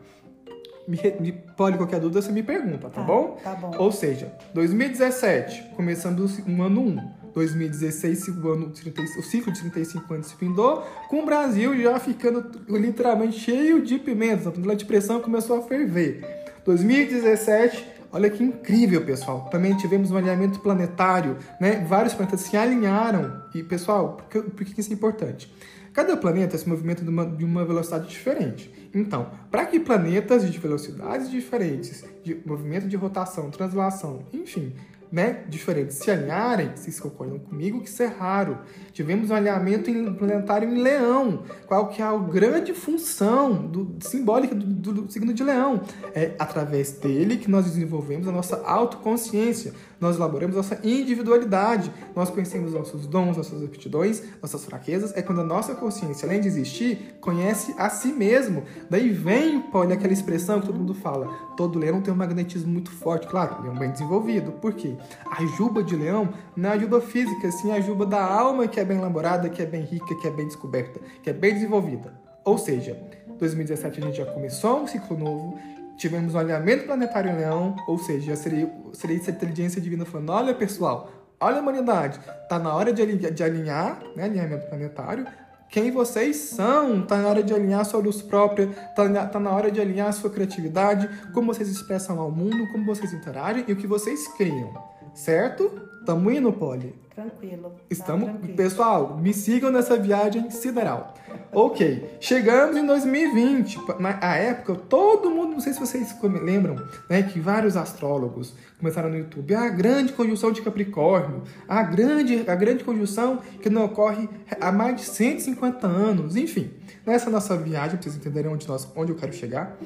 Me, 0.88 0.98
me, 1.19 1.32
Polly, 1.32 1.78
qualquer 1.78 2.00
dúvida 2.00 2.24
você 2.24 2.32
me 2.32 2.41
pergunta, 2.41 2.89
tá, 2.89 3.02
tá 3.02 3.04
bom? 3.04 3.38
Tá 3.43 3.54
bom. 3.54 3.71
Ou 3.78 3.91
seja, 3.91 4.34
2017, 4.56 5.76
começando 5.76 6.26
um 6.48 6.63
ano 6.63 6.82
1. 6.82 7.26
2016, 7.36 8.30
o, 8.30 8.50
ano, 8.50 8.74
o 9.19 9.21
ciclo 9.21 9.52
de 9.52 9.60
35 9.60 10.13
anos 10.13 10.28
se 10.28 10.36
findou, 10.36 10.82
com 11.10 11.21
o 11.21 11.26
Brasil 11.26 11.80
já 11.80 12.00
ficando 12.00 12.50
literalmente 12.67 13.38
cheio 13.38 13.84
de 13.84 14.00
pimentas. 14.00 14.48
A 14.48 14.52
panela 14.52 14.76
de 14.76 14.86
pressão 14.86 15.19
começou 15.19 15.60
a 15.60 15.62
ferver. 15.62 16.45
2017, 16.65 17.94
Olha 18.15 18.30
que 18.30 18.41
incrível, 18.41 19.04
pessoal. 19.04 19.49
Também 19.51 19.75
tivemos 19.75 20.10
um 20.10 20.15
alinhamento 20.15 20.62
planetário, 20.62 21.38
né? 21.60 21.86
Vários 21.86 22.13
planetas 22.13 22.39
se 22.39 22.56
alinharam. 22.56 23.41
E, 23.54 23.62
pessoal, 23.62 24.13
por 24.13 24.25
que, 24.30 24.41
por 24.51 24.63
que 24.63 24.80
isso 24.80 24.89
é 24.89 24.93
importante? 24.93 25.54
Cada 25.91 26.15
planeta 26.15 26.58
se 26.58 26.67
movimenta 26.67 27.04
de 27.04 27.10
uma, 27.10 27.25
de 27.25 27.43
uma 27.43 27.65
velocidade 27.65 28.08
diferente. 28.08 28.73
Então, 28.93 29.32
para 29.51 29.65
que 29.65 29.82
planetas 29.82 30.49
de 30.49 30.58
velocidades 30.58 31.30
diferentes, 31.30 32.06
de 32.23 32.41
movimento 32.45 32.88
de 32.88 32.95
rotação, 32.95 33.51
translação, 33.51 34.23
enfim, 34.32 34.71
né, 35.15 35.45
diferentes 35.47 35.95
se 35.95 36.12
alinharem, 36.12 36.71
vocês 36.75 36.99
concordam 36.99 37.39
comigo 37.39 37.80
que 37.80 37.88
isso 37.88 38.04
é 38.04 38.06
raro. 38.06 38.58
Tivemos 38.91 39.30
um 39.30 39.34
alinhamento 39.34 39.89
planetário 40.15 40.69
em 40.69 40.82
Leão. 40.82 41.43
Qual 41.65 41.88
que 41.88 42.01
é 42.01 42.06
a 42.06 42.17
grande 42.17 42.73
função 42.73 43.54
do, 43.54 43.95
simbólica 44.01 44.54
do, 44.54 44.65
do, 44.65 45.04
do 45.04 45.12
signo 45.12 45.34
de 45.34 45.41
Leão? 45.41 45.80
É 46.13 46.36
através 46.38 46.91
dele 46.91 47.38
que 47.38 47.49
nós 47.49 47.63
desenvolvemos 47.63 48.28
a 48.28 48.32
nossa 48.34 48.62
autoconsciência, 48.65 49.73
nós 50.01 50.17
elaboramos 50.17 50.58
nossa 50.58 50.78
individualidade, 50.84 51.89
nós 52.13 52.30
conhecemos 52.30 52.73
nossos 52.73 53.08
dons, 53.08 53.38
nossas 53.38 53.63
aptidões, 53.63 54.21
nossas 54.41 54.65
fraquezas. 54.65 55.15
É 55.15 55.21
quando 55.21 55.39
a 55.39 55.45
nossa 55.45 55.73
consciência, 55.75 56.28
além 56.28 56.41
de 56.41 56.49
existir, 56.49 57.15
conhece 57.21 57.73
a 57.78 57.89
si 57.89 58.12
mesmo. 58.12 58.63
Daí 58.89 59.10
vem, 59.12 59.62
pode 59.62 59.93
aquela 59.93 60.12
expressão 60.12 60.60
que 60.60 60.67
todo 60.67 60.78
mundo 60.78 60.93
fala: 60.93 61.34
todo 61.56 61.80
leão 61.80 62.01
tem 62.01 62.13
um 62.13 62.17
magnetismo 62.17 62.69
muito 62.69 62.91
forte. 62.91 63.28
Claro, 63.28 63.63
leão 63.63 63.75
bem 63.75 63.91
desenvolvido. 63.91 64.51
Por 64.51 64.73
quê? 64.73 64.97
A 65.30 65.46
juba 65.46 65.84
de 65.84 65.96
leão 65.96 66.34
não 66.56 66.70
é 66.70 66.74
a 66.74 66.78
juba 66.78 67.02
física, 67.02 67.52
sim 67.52 67.72
a 67.72 67.80
juba 67.80 68.06
da 68.06 68.24
alma 68.24 68.68
que 68.68 68.80
é 68.80 68.86
bem 68.86 68.98
elaborada, 68.98 69.50
que 69.50 69.62
é 69.62 69.65
bem 69.65 69.82
rica, 69.82 70.15
que 70.15 70.28
é 70.28 70.32
bem 70.32 70.48
descoberta, 70.48 71.00
que 71.22 71.30
é 71.30 71.34
bem 71.34 71.54
desenvolvida. 71.54 72.13
Ou 72.44 72.58
seja, 72.58 72.96
2017 73.39 74.00
a 74.00 74.06
gente 74.06 74.18
já 74.18 74.26
começou 74.26 74.82
um 74.82 74.88
ciclo 74.88 75.18
novo, 75.18 75.60
tivemos 75.98 76.36
um 76.36 76.39
alinhamento 76.39 76.86
planetário 76.86 77.32
em 77.32 77.36
Leão, 77.36 77.76
ou 77.88 77.98
seja, 77.98 78.36
seria, 78.36 78.72
seria 78.94 79.18
essa 79.18 79.32
inteligência 79.32 79.82
divina 79.82 80.06
falando: 80.06 80.32
olha 80.32 80.54
pessoal, 80.54 81.10
olha 81.39 81.58
a 81.58 81.62
humanidade, 81.62 82.20
tá 82.48 82.60
na 82.60 82.74
hora 82.74 82.94
de 82.94 83.02
alinhar, 83.02 83.32
de 83.32 83.44
alinhar 83.44 84.00
né, 84.15 84.24
alinhamento 84.26 84.68
planetário. 84.68 85.26
Quem 85.68 85.91
vocês 85.91 86.38
são? 86.38 87.02
Tá 87.02 87.18
na 87.18 87.28
hora 87.28 87.44
de 87.44 87.54
alinhar 87.54 87.84
sua 87.84 88.00
luz 88.00 88.22
própria, 88.22 88.68
tá, 88.96 89.26
tá 89.26 89.39
na 89.39 89.50
hora 89.52 89.72
de 89.72 89.82
alinhar 89.82 90.13
sua 90.13 90.30
criatividade, 90.30 91.10
como 91.34 91.54
vocês 91.54 91.68
expressam 91.68 92.20
ao 92.20 92.32
mundo, 92.32 92.72
como 92.72 92.86
vocês 92.86 93.12
interagem 93.12 93.65
e 93.68 93.74
o 93.74 93.76
que 93.76 93.88
vocês 93.88 94.28
criam. 94.38 94.72
Certo? 95.15 95.71
Tamo 96.06 96.30
indo, 96.30 96.51
Poli? 96.54 96.93
Tranquilo. 97.15 97.69
Tá 97.69 97.82
Estamos, 97.89 98.25
tranquilo. 98.25 98.56
pessoal, 98.58 99.17
me 99.17 99.34
sigam 99.34 99.71
nessa 99.71 99.97
viagem 99.97 100.51
sideral. 100.51 101.13
ok, 101.54 102.17
chegamos 102.19 102.75
em 102.75 102.86
2020. 102.86 103.80
Na 103.99 104.36
época, 104.36 104.75
todo 104.75 105.32
mundo, 105.32 105.54
não 105.54 105.60
sei 105.62 105.71
se 105.73 105.80
vocês 105.80 106.13
lembram, 106.21 106.75
né, 107.10 107.23
que 107.23 107.39
vários 107.39 107.78
astrólogos 107.78 108.54
começaram 108.78 109.10
no 109.10 109.17
YouTube. 109.17 109.56
A 109.56 109.69
grande 109.69 110.12
conjunção 110.12 110.51
de 110.51 110.62
Capricórnio, 110.62 111.43
a 111.69 111.82
grande, 111.84 112.43
a 112.49 112.54
grande 112.56 112.84
conjunção 112.84 113.38
que 113.62 113.69
não 113.69 113.86
ocorre 113.86 114.30
há 114.60 114.71
mais 114.71 114.97
de 114.97 115.04
150 115.06 115.88
anos. 115.88 116.36
Enfim, 116.36 116.69
nessa 117.06 117.30
nossa 117.30 117.56
viagem, 117.56 117.91
pra 117.97 118.04
vocês 118.04 118.15
entenderem 118.17 118.51
onde, 118.51 118.67
nós, 118.67 118.86
onde 118.93 119.13
eu 119.13 119.15
quero 119.15 119.32
chegar, 119.32 119.78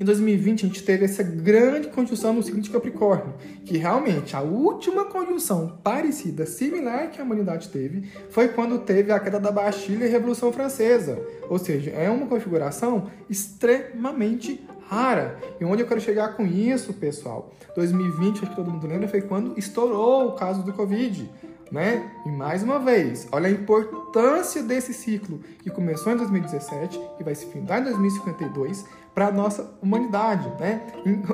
em 0.00 0.04
2020, 0.04 0.64
a 0.64 0.68
gente 0.68 0.82
teve 0.82 1.04
essa 1.04 1.22
grande 1.22 1.88
conjunção 1.88 2.32
no 2.32 2.42
signo 2.42 2.60
de 2.60 2.70
Capricórnio, 2.70 3.34
que 3.64 3.76
realmente 3.76 4.36
a 4.36 4.40
última 4.40 5.04
conjunção 5.04 5.78
parecida, 5.82 6.46
similar 6.46 7.10
que 7.10 7.20
a 7.20 7.24
humanidade 7.24 7.68
teve, 7.68 8.08
foi 8.30 8.48
quando 8.48 8.78
teve 8.78 9.10
a 9.10 9.18
queda 9.18 9.40
da 9.40 9.50
Bastilha 9.50 10.04
e 10.04 10.08
a 10.08 10.10
Revolução 10.10 10.52
Francesa. 10.52 11.20
Ou 11.48 11.58
seja, 11.58 11.90
é 11.90 12.08
uma 12.08 12.26
configuração 12.26 13.10
extremamente 13.28 14.64
rara. 14.88 15.36
E 15.60 15.64
onde 15.64 15.82
eu 15.82 15.88
quero 15.88 16.00
chegar 16.00 16.36
com 16.36 16.46
isso, 16.46 16.92
pessoal? 16.94 17.52
2020, 17.74 18.38
acho 18.38 18.50
que 18.50 18.56
todo 18.56 18.70
mundo 18.70 18.86
lembra, 18.86 19.08
foi 19.08 19.20
quando 19.20 19.58
estourou 19.58 20.28
o 20.28 20.32
caso 20.32 20.62
do 20.62 20.72
Covid. 20.72 21.28
Né? 21.70 22.10
E 22.24 22.30
mais 22.30 22.62
uma 22.62 22.78
vez, 22.78 23.28
olha 23.30 23.48
a 23.48 23.50
importância 23.50 24.62
desse 24.62 24.94
ciclo 24.94 25.40
que 25.62 25.70
começou 25.70 26.12
em 26.12 26.16
2017 26.16 26.98
e 27.20 27.24
vai 27.24 27.34
se 27.34 27.46
findar 27.46 27.80
em 27.80 27.84
2052 27.84 28.86
para 29.14 29.26
a 29.26 29.32
nossa 29.32 29.76
humanidade, 29.82 30.48
né? 30.58 30.86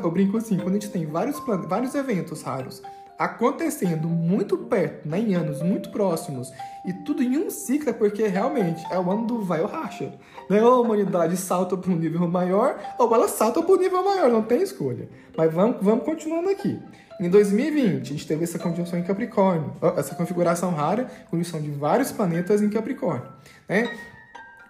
Eu 0.03 0.11
brinco 0.11 0.37
assim, 0.37 0.57
quando 0.57 0.71
a 0.71 0.81
gente 0.81 0.91
tem 0.91 1.07
vários, 1.07 1.41
vários 1.69 1.95
eventos 1.95 2.43
raros 2.43 2.83
acontecendo 3.19 4.09
muito 4.09 4.57
perto, 4.57 5.09
né, 5.09 5.21
em 5.21 5.35
anos 5.35 5.63
muito 5.63 5.91
próximos, 5.91 6.51
e 6.85 6.93
tudo 6.93 7.23
em 7.23 7.39
um 7.39 7.49
ciclo, 7.49 7.91
é 7.91 7.93
porque 7.93 8.27
realmente 8.27 8.85
é 8.91 8.99
o 8.99 9.11
ano 9.11 9.27
do 9.27 9.41
vai 9.41 9.61
ou 9.61 9.67
racha. 9.67 10.13
Né? 10.51 10.63
Ou 10.63 10.73
a 10.73 10.81
humanidade 10.81 11.37
salta 11.37 11.77
para 11.77 11.91
um 11.91 11.97
nível 11.97 12.29
maior, 12.29 12.79
ou 12.99 13.15
ela 13.15 13.29
salta 13.29 13.63
para 13.63 13.73
um 13.73 13.79
nível 13.79 14.05
maior, 14.05 14.31
não 14.31 14.43
tem 14.43 14.63
escolha. 14.63 15.09
Mas 15.37 15.53
vamos, 15.53 15.77
vamos 15.81 16.05
continuando 16.05 16.51
aqui. 16.51 16.79
Em 17.21 17.29
2020, 17.29 18.03
a 18.03 18.13
gente 18.13 18.27
teve 18.27 18.45
essa 18.45 18.59
conjunção 18.59 18.99
em 18.99 19.03
Capricórnio, 19.03 19.73
essa 19.97 20.15
configuração 20.15 20.73
rara, 20.73 21.09
conjunção 21.31 21.61
de 21.61 21.71
vários 21.71 22.11
planetas 22.11 22.61
em 22.61 22.69
Capricórnio. 22.69 23.29
Né? 23.69 23.89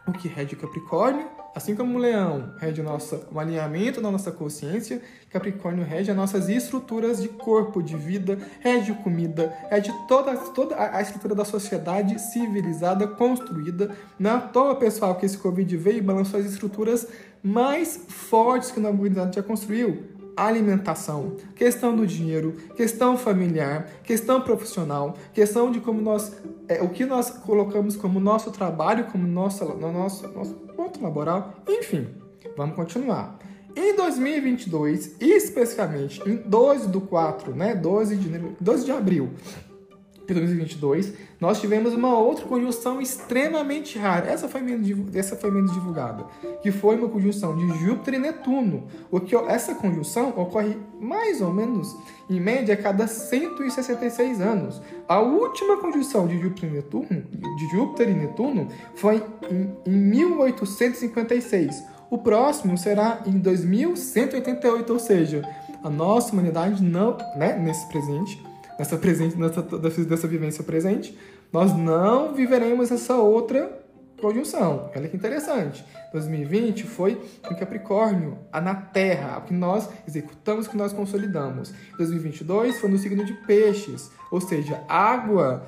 O 0.07 0.13
que 0.13 0.29
rege 0.29 0.55
Capricórnio 0.55 1.27
Assim 1.55 1.77
como 1.77 1.97
o 1.97 2.01
leão 2.01 2.53
rege 2.59 2.81
o, 2.81 2.85
nosso, 2.85 3.29
o 3.31 3.39
alinhamento 3.39 4.01
da 4.01 4.11
nossa 4.11 4.33
consciência, 4.33 5.01
Capricórnio 5.31 5.85
rege 5.85 6.11
as 6.11 6.17
nossas 6.17 6.49
estruturas 6.49 7.23
de 7.23 7.29
corpo, 7.29 7.81
de 7.81 7.97
vida, 7.97 8.37
rege 8.59 8.93
comida, 8.95 9.57
rege 9.71 9.93
toda, 10.09 10.37
toda 10.37 10.75
a 10.77 11.01
estrutura 11.01 11.33
da 11.33 11.45
sociedade 11.45 12.21
civilizada, 12.21 13.07
construída. 13.07 13.93
Não 14.19 14.39
é 14.39 14.41
toa, 14.41 14.75
pessoal, 14.75 15.15
que 15.15 15.27
esse 15.27 15.39
Covid 15.39 15.77
veio 15.77 15.99
e 15.99 16.03
balançou 16.03 16.41
as 16.41 16.47
estruturas 16.47 17.07
mais 17.41 18.01
fortes 18.09 18.73
que 18.73 18.85
a 18.85 18.91
humanidade 18.91 19.37
já 19.37 19.43
construiu 19.43 20.03
alimentação, 20.37 21.37
questão 21.55 21.95
do 21.95 22.07
dinheiro, 22.07 22.53
questão 22.77 23.17
familiar, 23.17 23.89
questão 24.03 24.41
profissional, 24.41 25.17
questão 25.33 25.71
de 25.71 25.81
como 25.81 26.01
nós, 26.01 26.33
é, 26.69 26.83
o 26.83 26.89
que 26.89 27.05
nós 27.05 27.31
colocamos 27.31 27.97
como 27.97 28.19
nosso 28.21 28.51
trabalho, 28.51 29.07
como 29.07 29.27
nosso, 29.27 29.65
no 29.65 29.93
nosso, 29.93 30.27
nosso 30.29 30.55
ponto 30.77 31.03
laboral, 31.03 31.55
enfim, 31.69 32.09
vamos 32.57 32.75
continuar. 32.75 33.39
Em 33.77 33.97
2022, 33.97 35.17
especificamente 35.21 36.23
em 36.29 36.37
12 36.37 36.89
do 36.89 37.01
4, 37.01 37.55
né, 37.55 37.75
12 37.75 38.17
de, 38.17 38.39
12 38.61 38.85
de 38.85 38.93
abril, 38.93 39.31
de 40.27 40.41
2022, 40.41 41.13
nós 41.41 41.61
tivemos 41.61 41.93
uma 41.93 42.19
outra 42.19 42.47
conjunção 42.47 43.01
extremamente 43.01 43.99
rara. 43.99 44.31
Essa 44.31 44.49
foi 44.49 44.63
menos, 44.63 45.15
essa 45.15 45.37
foi 45.37 45.51
menos 45.51 45.73
divulgada, 45.73 46.25
que 46.63 46.71
foi 46.73 46.97
uma 46.97 47.09
conjunção 47.09 47.57
de 47.57 47.67
Júpiter 47.85 48.15
e 48.15 48.19
Netuno. 48.19 48.85
O 49.11 49.21
que 49.21 49.37
essa 49.37 49.75
conjunção 49.75 50.31
ocorre 50.37 50.77
mais 50.99 51.43
ou 51.43 51.53
menos 51.53 51.95
em 52.31 52.41
média 52.41 52.75
a 52.75 52.79
cada 52.79 53.07
166 53.07 54.41
anos. 54.41 54.81
A 55.07 55.21
última 55.21 55.77
conjunção 55.77 56.27
de 56.27 56.41
Júpiter 56.41 56.71
e 56.71 56.73
Netuno, 56.73 57.07
de 57.57 57.71
Júpiter 57.71 58.09
e 58.09 58.15
Netuno 58.15 58.69
foi 58.95 59.23
em, 59.51 59.77
em 59.87 59.97
1856. 59.97 61.85
O 62.11 62.19
próximo 62.19 62.79
será 62.79 63.21
em 63.27 63.39
2188, 63.39 64.93
ou 64.93 64.99
seja, 64.99 65.43
a 65.83 65.91
nossa 65.91 66.33
humanidade 66.33 66.83
não, 66.83 67.19
né, 67.37 67.59
nesse 67.59 67.87
presente 67.89 68.54
nessa, 68.79 68.97
presente, 68.97 69.37
nessa, 69.37 69.63
dessa 69.63 70.27
vivência 70.29 70.65
presente, 70.65 71.17
nós 71.53 71.77
não 71.77 72.35
viveremos 72.35 72.91
essa 72.91 73.17
outra 73.17 73.85
conjunção. 74.21 74.91
Olha 74.97 75.09
que 75.09 75.17
interessante. 75.17 75.85
2020 76.13 76.85
foi 76.85 77.21
em 77.51 77.55
Capricórnio, 77.55 78.39
na 78.53 78.75
Terra, 78.75 79.39
o 79.39 79.43
que 79.43 79.53
nós 79.53 79.89
executamos, 80.07 80.67
o 80.67 80.71
que 80.71 80.77
nós 80.77 80.93
consolidamos. 80.93 81.75
2022 81.99 82.81
foi 82.81 82.89
no 82.89 82.99
signo 82.99 83.25
de 83.25 83.33
Peixes, 83.33 84.11
ou 84.31 84.41
seja, 84.41 84.83
água, 84.89 85.67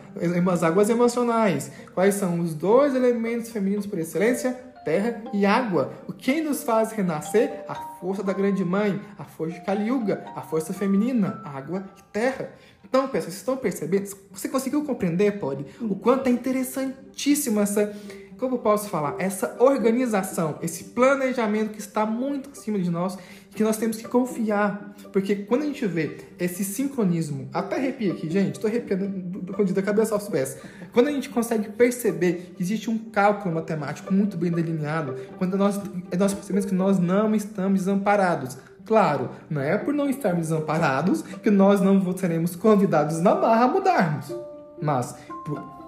as 0.53 0.62
águas 0.62 0.88
emocionais. 0.88 1.71
Quais 1.95 2.14
são 2.14 2.40
os 2.40 2.55
dois 2.55 2.95
elementos 2.95 3.51
femininos 3.51 3.87
por 3.87 3.99
excelência? 3.99 4.53
Terra 4.85 5.21
e 5.35 5.45
água. 5.45 5.92
O 6.07 6.12
que 6.12 6.40
nos 6.40 6.62
faz 6.62 6.92
renascer? 6.92 7.64
A 7.69 7.75
força 7.75 8.23
da 8.23 8.33
grande 8.33 8.64
mãe, 8.64 9.01
a 9.19 9.25
força 9.25 9.59
de 9.59 9.64
Kali 9.66 9.88
Yuga, 9.88 10.25
a 10.37 10.42
força 10.42 10.73
feminina, 10.73 11.42
água 11.45 11.85
e 11.99 12.03
terra. 12.12 12.51
Então, 12.88 13.09
pessoal, 13.09 13.22
vocês 13.22 13.35
estão 13.35 13.57
percebendo? 13.57 14.16
Você 14.31 14.49
conseguiu 14.49 14.85
compreender, 14.85 15.38
Pode, 15.40 15.66
o 15.81 15.96
quanto 15.96 16.29
é 16.29 16.31
interessantíssimo 16.31 17.61
essa, 17.61 17.92
como 18.38 18.55
eu 18.55 18.59
posso 18.59 18.88
falar, 18.88 19.16
essa 19.18 19.57
organização, 19.59 20.59
esse 20.62 20.85
planejamento 20.85 21.72
que 21.72 21.81
está 21.81 22.07
muito 22.07 22.51
acima 22.51 22.79
de 22.79 22.88
nós, 22.88 23.18
que 23.51 23.64
nós 23.64 23.77
temos 23.77 23.96
que 23.96 24.07
confiar. 24.07 24.94
Porque 25.12 25.35
quando 25.35 25.62
a 25.62 25.66
gente 25.66 25.85
vê 25.87 26.18
esse 26.38 26.62
sincronismo, 26.64 27.49
até 27.53 27.77
arrepia 27.77 28.12
aqui, 28.12 28.31
gente, 28.31 28.55
estou 28.55 28.70
arrepiando 28.70 29.09
do, 29.09 29.40
do, 29.40 29.72
da 29.72 29.83
cabeça 29.83 30.14
aos 30.14 30.29
pés. 30.29 30.59
Quando 30.92 31.09
a 31.09 31.12
gente 31.12 31.29
consegue 31.29 31.70
perceber 31.70 32.53
que 32.57 32.62
existe 32.62 32.88
um 32.88 32.99
cálculo 32.99 33.55
matemático 33.55 34.14
muito 34.14 34.37
bem 34.37 34.53
delineado, 34.53 35.16
quando 35.38 35.57
nós, 35.57 35.81
nós 36.16 36.33
percebemos 36.33 36.66
que 36.66 36.75
nós 36.75 37.01
não 37.01 37.35
estamos 37.35 37.81
desamparados, 37.81 38.57
Claro, 38.87 39.31
não 39.51 39.61
é 39.61 39.77
por 39.77 39.92
não 39.92 40.09
estarmos 40.09 40.49
desamparados 40.49 41.22
que 41.22 41.51
nós 41.51 41.81
não 41.81 42.16
seremos 42.16 42.55
convidados 42.55 43.20
na 43.20 43.35
barra 43.35 43.64
a 43.64 43.68
mudarmos. 43.68 44.33
Mas 44.81 45.16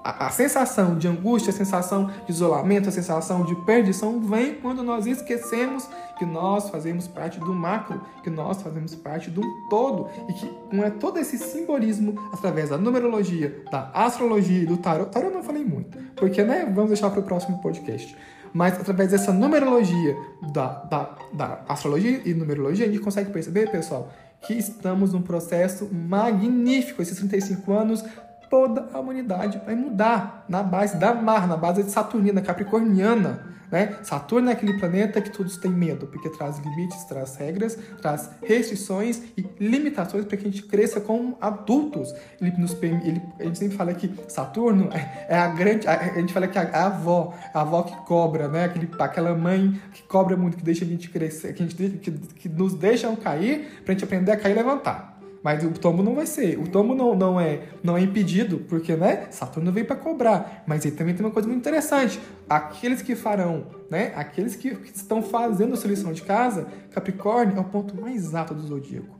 a, 0.02 0.26
a, 0.26 0.30
sensação 0.30 0.96
de 0.96 1.06
angústia, 1.06 1.50
a 1.50 1.56
sensação 1.56 2.10
de 2.26 2.32
isolamento, 2.32 2.88
a 2.88 2.92
sensação 2.92 3.44
de 3.44 3.54
perdição 3.64 4.20
vem 4.20 4.54
quando 4.54 4.82
nós 4.82 5.06
esquecemos 5.06 5.88
que 6.18 6.26
nós 6.26 6.70
fazemos 6.70 7.06
parte 7.06 7.38
do 7.38 7.54
macro, 7.54 8.00
que 8.24 8.30
nós 8.30 8.60
fazemos 8.60 8.94
parte 8.96 9.30
do 9.30 9.42
todo 9.70 10.08
e 10.28 10.32
que 10.32 10.48
com 10.70 10.82
é 10.82 10.90
todo 10.90 11.18
esse 11.18 11.38
simbolismo 11.38 12.18
através 12.32 12.70
da 12.70 12.78
numerologia, 12.78 13.62
da 13.70 13.90
astrologia 13.94 14.62
e 14.62 14.66
do 14.66 14.76
tarot. 14.76 15.10
Tarot 15.10 15.28
eu 15.28 15.34
não 15.34 15.44
falei 15.44 15.64
muito, 15.64 15.96
porque 16.16 16.42
né, 16.42 16.64
vamos 16.74 16.90
deixar 16.90 17.10
para 17.10 17.20
o 17.20 17.22
próximo 17.22 17.60
podcast 17.60 18.16
mas 18.52 18.74
através 18.74 19.10
dessa 19.10 19.32
numerologia 19.32 20.16
da, 20.52 20.66
da, 20.84 21.16
da 21.32 21.64
astrologia 21.68 22.22
e 22.24 22.34
numerologia, 22.34 22.86
a 22.86 22.88
gente 22.88 23.00
consegue 23.00 23.30
perceber, 23.30 23.70
pessoal, 23.70 24.10
que 24.42 24.54
estamos 24.54 25.12
num 25.12 25.22
processo 25.22 25.88
magnífico. 25.92 27.02
Esses 27.02 27.18
35 27.18 27.72
anos 27.72 28.04
toda 28.48 28.88
a 28.92 28.98
humanidade 28.98 29.60
vai 29.64 29.74
mudar 29.74 30.44
na 30.48 30.62
base 30.62 30.96
da 30.96 31.14
mar, 31.14 31.46
na 31.46 31.56
base 31.56 31.82
de 31.82 31.90
Saturnina, 31.90 32.40
capricorniana. 32.40 33.58
Né? 33.70 33.98
Saturno 34.02 34.48
é 34.48 34.52
aquele 34.52 34.78
planeta 34.78 35.20
que 35.20 35.30
todos 35.30 35.56
têm 35.58 35.70
medo, 35.70 36.06
porque 36.06 36.30
traz 36.30 36.58
limites, 36.58 37.04
traz 37.04 37.36
regras, 37.36 37.78
traz 38.00 38.30
restrições 38.42 39.22
e 39.36 39.46
limitações 39.60 40.24
para 40.24 40.36
que 40.36 40.46
a 40.46 40.50
gente 40.50 40.62
cresça 40.62 41.00
como 41.00 41.36
adultos. 41.40 42.14
Ele 42.40 42.50
nos 42.56 42.76
ele, 42.82 43.20
a 43.38 43.44
gente 43.44 43.58
sempre 43.58 43.76
fala 43.76 43.92
que 43.92 44.10
Saturno 44.28 44.88
é, 44.92 45.26
é 45.28 45.38
a 45.38 45.48
grande. 45.48 45.86
A, 45.86 46.00
a, 46.00 46.14
gente 46.14 46.32
fala 46.32 46.48
que 46.48 46.58
a, 46.58 46.62
a, 46.62 46.86
avó, 46.86 47.34
a 47.52 47.60
avó 47.60 47.82
que 47.82 47.94
cobra, 48.06 48.48
né? 48.48 48.64
Aquele, 48.64 48.88
aquela 48.98 49.34
mãe 49.34 49.78
que 49.92 50.02
cobra 50.04 50.36
muito, 50.36 50.56
que 50.56 50.64
deixa 50.64 50.84
a 50.84 50.88
gente 50.88 51.10
crescer, 51.10 51.52
que, 51.52 51.62
a 51.62 51.66
gente, 51.66 51.98
que, 51.98 52.10
que 52.10 52.48
nos 52.48 52.72
deixam 52.74 53.14
cair 53.16 53.82
para 53.84 53.92
a 53.92 53.94
gente 53.94 54.04
aprender 54.04 54.32
a 54.32 54.36
cair 54.36 54.52
e 54.52 54.54
levantar. 54.54 55.17
Mas 55.42 55.64
o 55.64 55.70
tombo 55.70 56.02
não 56.02 56.14
vai 56.14 56.26
ser. 56.26 56.58
O 56.58 56.68
tombo 56.68 56.94
não, 56.94 57.14
não, 57.14 57.40
é, 57.40 57.62
não 57.82 57.96
é 57.96 58.00
impedido, 58.00 58.58
porque 58.68 58.94
né, 58.96 59.26
Saturno 59.30 59.72
veio 59.72 59.86
para 59.86 59.96
cobrar. 59.96 60.64
Mas 60.66 60.84
ele 60.84 60.96
também 60.96 61.14
tem 61.14 61.24
uma 61.24 61.32
coisa 61.32 61.48
muito 61.48 61.60
interessante. 61.60 62.20
Aqueles 62.48 63.02
que 63.02 63.14
farão, 63.14 63.66
né? 63.90 64.12
Aqueles 64.16 64.56
que, 64.56 64.74
que 64.74 64.96
estão 64.96 65.22
fazendo 65.22 65.74
a 65.74 65.76
sua 65.76 65.90
lição 65.90 66.12
de 66.12 66.22
casa, 66.22 66.66
Capricórnio 66.90 67.56
é 67.56 67.60
o 67.60 67.64
ponto 67.64 68.00
mais 68.00 68.34
alto 68.34 68.54
do 68.54 68.62
zodíaco 68.62 69.17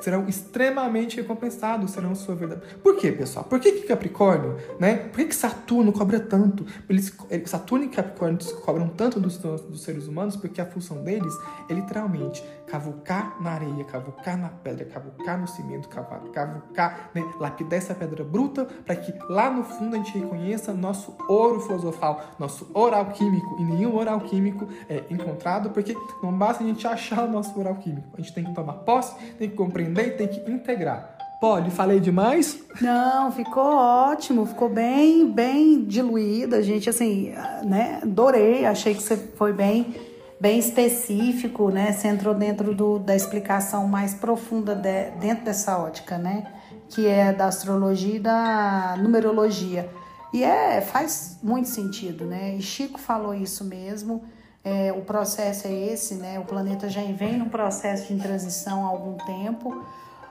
serão 0.00 0.26
extremamente 0.28 1.16
recompensados, 1.16 1.90
serão 1.90 2.14
sua 2.14 2.34
verdade. 2.34 2.62
Por 2.82 2.96
quê, 2.96 3.12
pessoal? 3.12 3.44
Por 3.44 3.60
que, 3.60 3.72
que 3.72 3.86
Capricórnio, 3.86 4.56
né? 4.78 4.96
Por 4.96 5.16
que, 5.18 5.26
que 5.26 5.34
Saturno 5.34 5.92
cobra 5.92 6.18
tanto? 6.18 6.64
Eles, 6.88 7.14
Saturno 7.46 7.84
e 7.84 7.88
Capricórnio 7.88 8.38
cobram 8.62 8.88
tanto 8.88 9.20
dos, 9.20 9.36
dos 9.38 9.82
seres 9.82 10.06
humanos 10.06 10.36
porque 10.36 10.60
a 10.60 10.66
função 10.66 11.02
deles 11.02 11.34
é 11.68 11.74
literalmente 11.74 12.42
cavucar 12.66 13.36
na 13.40 13.50
areia, 13.50 13.84
cavucar 13.84 14.38
na 14.38 14.48
pedra, 14.48 14.86
cavucar 14.86 15.38
no 15.38 15.46
cimento, 15.46 15.88
cavucar, 15.88 17.10
né? 17.14 17.22
lapidar 17.38 17.78
essa 17.78 17.94
pedra 17.94 18.24
bruta 18.24 18.64
para 18.64 18.96
que 18.96 19.12
lá 19.28 19.50
no 19.50 19.62
fundo 19.62 19.94
a 19.94 19.98
gente 19.98 20.18
reconheça 20.18 20.72
nosso 20.72 21.14
ouro 21.28 21.60
filosofal, 21.60 22.34
nosso 22.38 22.70
ouro 22.72 22.96
alquímico. 22.96 23.56
E 23.60 23.64
nenhum 23.64 23.94
ouro 23.94 24.08
alquímico 24.08 24.66
é 24.88 25.04
encontrado 25.10 25.70
porque 25.70 25.94
não 26.22 26.32
basta 26.32 26.64
a 26.64 26.66
gente 26.66 26.86
achar 26.86 27.24
o 27.24 27.30
nosso 27.30 27.54
ouro 27.56 27.68
alquímico. 27.68 28.08
A 28.14 28.20
gente 28.20 28.32
tem 28.32 28.44
que 28.44 28.54
tomar 28.54 28.74
posse, 28.74 29.14
tem 29.34 29.50
que 29.50 29.56
compreender 29.56 29.81
compreender 29.82 30.08
e 30.08 30.10
tem 30.12 30.28
que 30.28 30.50
integrar. 30.50 31.10
Pode, 31.40 31.70
falei 31.72 31.98
demais? 31.98 32.60
Não, 32.80 33.32
ficou 33.32 33.74
ótimo, 33.74 34.46
ficou 34.46 34.68
bem, 34.68 35.28
bem 35.28 35.84
diluído. 35.84 36.54
A 36.54 36.62
gente, 36.62 36.88
assim, 36.88 37.34
né, 37.64 37.98
adorei, 38.00 38.64
achei 38.64 38.94
que 38.94 39.02
você 39.02 39.16
foi 39.16 39.52
bem, 39.52 39.92
bem 40.40 40.60
específico, 40.60 41.68
né? 41.70 41.92
Você 41.92 42.06
entrou 42.06 42.32
dentro 42.32 42.72
do, 42.72 43.00
da 43.00 43.16
explicação 43.16 43.88
mais 43.88 44.14
profunda 44.14 44.76
de, 44.76 45.10
dentro 45.18 45.44
dessa 45.44 45.76
ótica, 45.78 46.16
né? 46.16 46.46
Que 46.88 47.08
é 47.08 47.32
da 47.32 47.46
astrologia 47.46 48.16
e 48.16 48.20
da 48.20 48.96
numerologia. 49.00 49.90
E 50.32 50.44
é, 50.44 50.80
faz 50.80 51.38
muito 51.42 51.68
sentido, 51.68 52.24
né? 52.24 52.54
E 52.54 52.62
Chico 52.62 53.00
falou 53.00 53.34
isso 53.34 53.64
mesmo. 53.64 54.22
É, 54.64 54.92
o 54.92 55.00
processo 55.02 55.66
é 55.66 55.72
esse, 55.72 56.14
né? 56.14 56.38
O 56.38 56.44
planeta 56.44 56.88
já 56.88 57.02
vem 57.02 57.36
num 57.36 57.48
processo 57.48 58.12
de 58.12 58.20
transição 58.20 58.84
há 58.86 58.88
algum 58.88 59.14
tempo. 59.14 59.84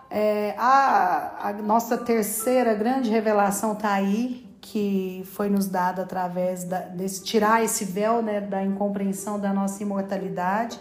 É, 0.09 0.55
a, 0.57 1.49
a, 1.49 1.53
nossa 1.53 1.97
terceira 1.97 2.73
grande 2.73 3.09
revelação 3.09 3.73
está 3.73 3.93
aí, 3.93 4.45
que 4.59 5.23
foi 5.33 5.49
nos 5.49 5.67
dada 5.67 6.03
através 6.03 6.63
da, 6.63 6.79
desse 6.79 7.23
tirar 7.23 7.63
esse 7.63 7.85
véu 7.85 8.21
né, 8.21 8.39
da 8.39 8.63
incompreensão 8.63 9.39
da 9.39 9.53
nossa 9.53 9.81
imortalidade, 9.81 10.79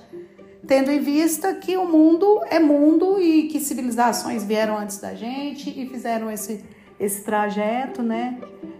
tendo 0.66 0.90
em 0.90 1.00
vista 1.00 1.54
que 1.54 1.76
o 1.76 1.86
mundo 1.86 2.42
é 2.50 2.58
mundo 2.60 3.20
e 3.20 3.48
que 3.48 3.58
civilizações 3.58 4.44
vieram 4.44 4.76
antes 4.76 4.98
da 4.98 5.14
gente 5.14 5.70
e 5.70 5.88
fizeram 5.88 6.30
esse, 6.30 6.64
esse 6.98 7.22
trajeto, 7.24 8.02
né? 8.02 8.38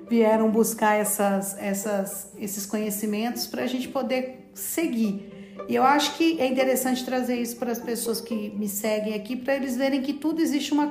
Vieram 0.08 0.50
buscar 0.50 0.96
essas, 0.96 1.56
essas, 1.58 2.32
esses 2.36 2.66
conhecimentos 2.66 3.46
para 3.46 3.62
a 3.62 3.66
gente 3.66 3.88
poder 3.88 4.39
seguir. 4.54 5.54
E 5.68 5.74
eu 5.74 5.84
acho 5.84 6.16
que 6.16 6.40
é 6.40 6.46
interessante 6.46 7.04
trazer 7.04 7.40
isso 7.40 7.56
para 7.56 7.70
as 7.70 7.78
pessoas 7.78 8.20
que 8.20 8.50
me 8.50 8.68
seguem 8.68 9.14
aqui, 9.14 9.36
para 9.36 9.56
eles 9.56 9.76
verem 9.76 10.02
que 10.02 10.12
tudo 10.12 10.40
existe 10.40 10.72
uma, 10.72 10.90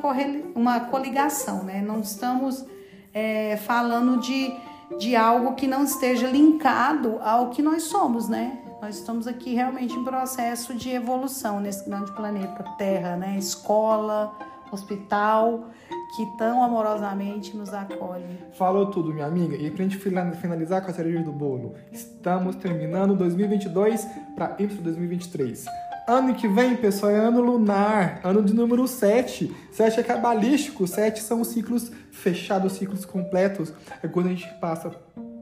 uma 0.55 0.79
coligação, 0.81 1.63
né? 1.63 1.81
Não 1.81 1.99
estamos 1.99 2.65
é, 3.13 3.57
falando 3.57 4.19
de, 4.19 4.53
de 4.97 5.15
algo 5.15 5.55
que 5.55 5.67
não 5.67 5.83
esteja 5.83 6.27
linkado 6.27 7.19
ao 7.21 7.49
que 7.49 7.61
nós 7.61 7.83
somos, 7.83 8.29
né? 8.29 8.59
Nós 8.81 8.95
estamos 8.95 9.27
aqui 9.27 9.53
realmente 9.53 9.93
em 9.93 10.03
processo 10.03 10.73
de 10.73 10.89
evolução 10.89 11.59
nesse 11.59 11.83
grande 11.83 12.11
planeta 12.13 12.63
Terra, 12.77 13.17
né? 13.17 13.37
Escola, 13.37 14.33
hospital, 14.71 15.69
que 16.15 16.25
tão 16.37 16.63
amorosamente 16.63 17.55
nos 17.55 17.73
acolhe. 17.73 18.39
Falou 18.53 18.87
tudo, 18.87 19.13
minha 19.13 19.25
amiga. 19.25 19.55
E 19.55 19.69
pra 19.69 19.83
gente 19.83 19.97
finalizar 19.97 20.83
com 20.83 20.91
a 20.91 20.93
cereja 20.93 21.21
do 21.21 21.31
bolo, 21.31 21.75
estamos 21.91 22.55
terminando 22.55 23.15
2022 23.15 24.05
para 24.35 24.49
para 24.49 24.65
2023. 24.65 25.65
Ano 26.07 26.33
que 26.33 26.47
vem, 26.47 26.75
pessoal, 26.75 27.11
é 27.11 27.17
ano 27.17 27.39
lunar, 27.39 28.19
ano 28.23 28.41
de 28.41 28.51
número 28.51 28.87
7. 28.87 29.55
7 29.71 29.99
é 29.99 30.03
cabalístico, 30.03 30.87
7 30.87 31.21
são 31.21 31.41
os 31.41 31.49
ciclos 31.49 31.91
fechados, 32.11 32.73
ciclos 32.73 33.05
completos. 33.05 33.71
É 34.01 34.07
quando 34.07 34.25
a 34.25 34.29
gente 34.29 34.47
passa 34.59 34.89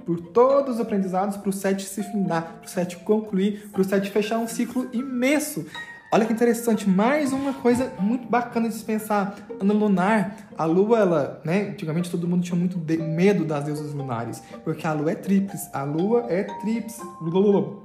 por 0.05 0.19
todos 0.19 0.75
os 0.75 0.81
aprendizados 0.81 1.37
para 1.37 1.49
o 1.49 1.53
7 1.53 1.83
se 1.83 2.03
findar, 2.03 2.57
para 2.59 2.65
o 2.65 2.69
7 2.69 2.97
concluir, 2.97 3.69
para 3.71 3.81
o 3.81 3.83
7 3.83 4.11
fechar 4.11 4.39
um 4.39 4.47
ciclo 4.47 4.89
imenso. 4.91 5.65
Olha 6.09 6.25
que 6.25 6.31
interessante, 6.31 6.89
mais 6.89 7.33
uma 7.33 7.53
coisa 7.53 7.91
muito 7.99 8.29
bacana 8.29 8.69
de 8.69 8.75
se 8.75 8.83
pensar. 8.83 9.35
Ano 9.59 9.73
lunar, 9.73 10.37
a 10.57 10.63
lua, 10.63 10.99
ela, 10.99 11.41
né? 11.43 11.71
Antigamente 11.71 12.09
todo 12.09 12.25
mundo 12.25 12.43
tinha 12.43 12.57
muito 12.57 12.79
medo 12.79 13.43
das 13.43 13.65
deusas 13.65 13.93
lunares, 13.93 14.41
porque 14.63 14.87
a 14.87 14.93
lua 14.93 15.11
é 15.11 15.15
tríplice. 15.15 15.69
A 15.73 15.83
lua 15.83 16.25
é 16.29 16.43
tríplice. 16.43 17.01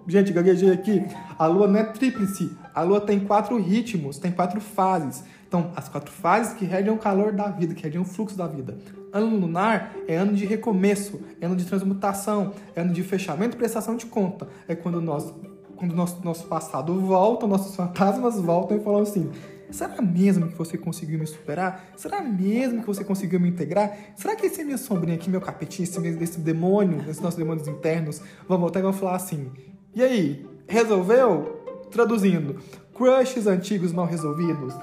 Gente, 0.06 0.32
gaguejei 0.32 0.70
aqui. 0.70 1.04
A 1.36 1.46
lua 1.46 1.66
não 1.66 1.80
é 1.80 1.82
tríplice. 1.82 2.56
A 2.72 2.82
lua 2.82 3.00
tem 3.00 3.18
quatro 3.18 3.60
ritmos, 3.60 4.18
tem 4.18 4.30
quatro 4.30 4.60
fases. 4.60 5.24
Então, 5.48 5.72
as 5.74 5.88
quatro 5.88 6.12
fases 6.12 6.54
que 6.54 6.64
regem 6.64 6.92
o 6.92 6.98
calor 6.98 7.32
da 7.32 7.48
vida, 7.48 7.74
que 7.74 7.82
regem 7.82 8.00
o 8.00 8.04
fluxo 8.04 8.38
da 8.38 8.46
vida. 8.46 8.78
Ano 9.12 9.36
lunar 9.36 9.92
é 10.06 10.16
ano 10.16 10.32
de 10.32 10.46
recomeço, 10.46 11.20
é 11.40 11.46
ano 11.46 11.56
de 11.56 11.64
transmutação, 11.64 12.54
é 12.74 12.80
ano 12.80 12.92
de 12.92 13.02
fechamento 13.02 13.56
e 13.56 13.58
prestação 13.58 13.96
de 13.96 14.06
conta. 14.06 14.48
É 14.68 14.76
quando 14.76 15.00
nós 15.00 15.34
quando 15.82 15.96
nosso, 15.96 16.20
nosso 16.22 16.46
passado 16.46 16.94
volta, 17.00 17.44
nossos 17.44 17.74
fantasmas 17.74 18.38
voltam 18.38 18.76
e 18.76 18.80
falam 18.80 19.02
assim: 19.02 19.28
será 19.68 20.00
mesmo 20.00 20.46
que 20.46 20.56
você 20.56 20.78
conseguiu 20.78 21.18
me 21.18 21.26
superar? 21.26 21.92
Será 21.96 22.22
mesmo 22.22 22.82
que 22.82 22.86
você 22.86 23.02
conseguiu 23.02 23.40
me 23.40 23.48
integrar? 23.48 23.92
Será 24.14 24.36
que 24.36 24.46
esse 24.46 24.60
é 24.60 24.64
minha 24.64 24.78
sombrinha 24.78 25.16
aqui, 25.16 25.28
meu 25.28 25.40
capetinho, 25.40 25.82
esse, 25.82 26.22
esse 26.22 26.38
demônio, 26.38 27.00
esses 27.00 27.20
nossos 27.20 27.36
demônios 27.36 27.66
internos, 27.66 28.22
vão 28.46 28.60
voltar 28.60 28.78
e 28.78 28.82
vão 28.82 28.92
falar 28.92 29.16
assim: 29.16 29.50
e 29.92 30.00
aí, 30.00 30.46
resolveu? 30.68 31.60
Traduzindo, 31.90 32.60
crushes 32.94 33.48
antigos 33.48 33.92
mal 33.92 34.06
resolvidos, 34.06 34.74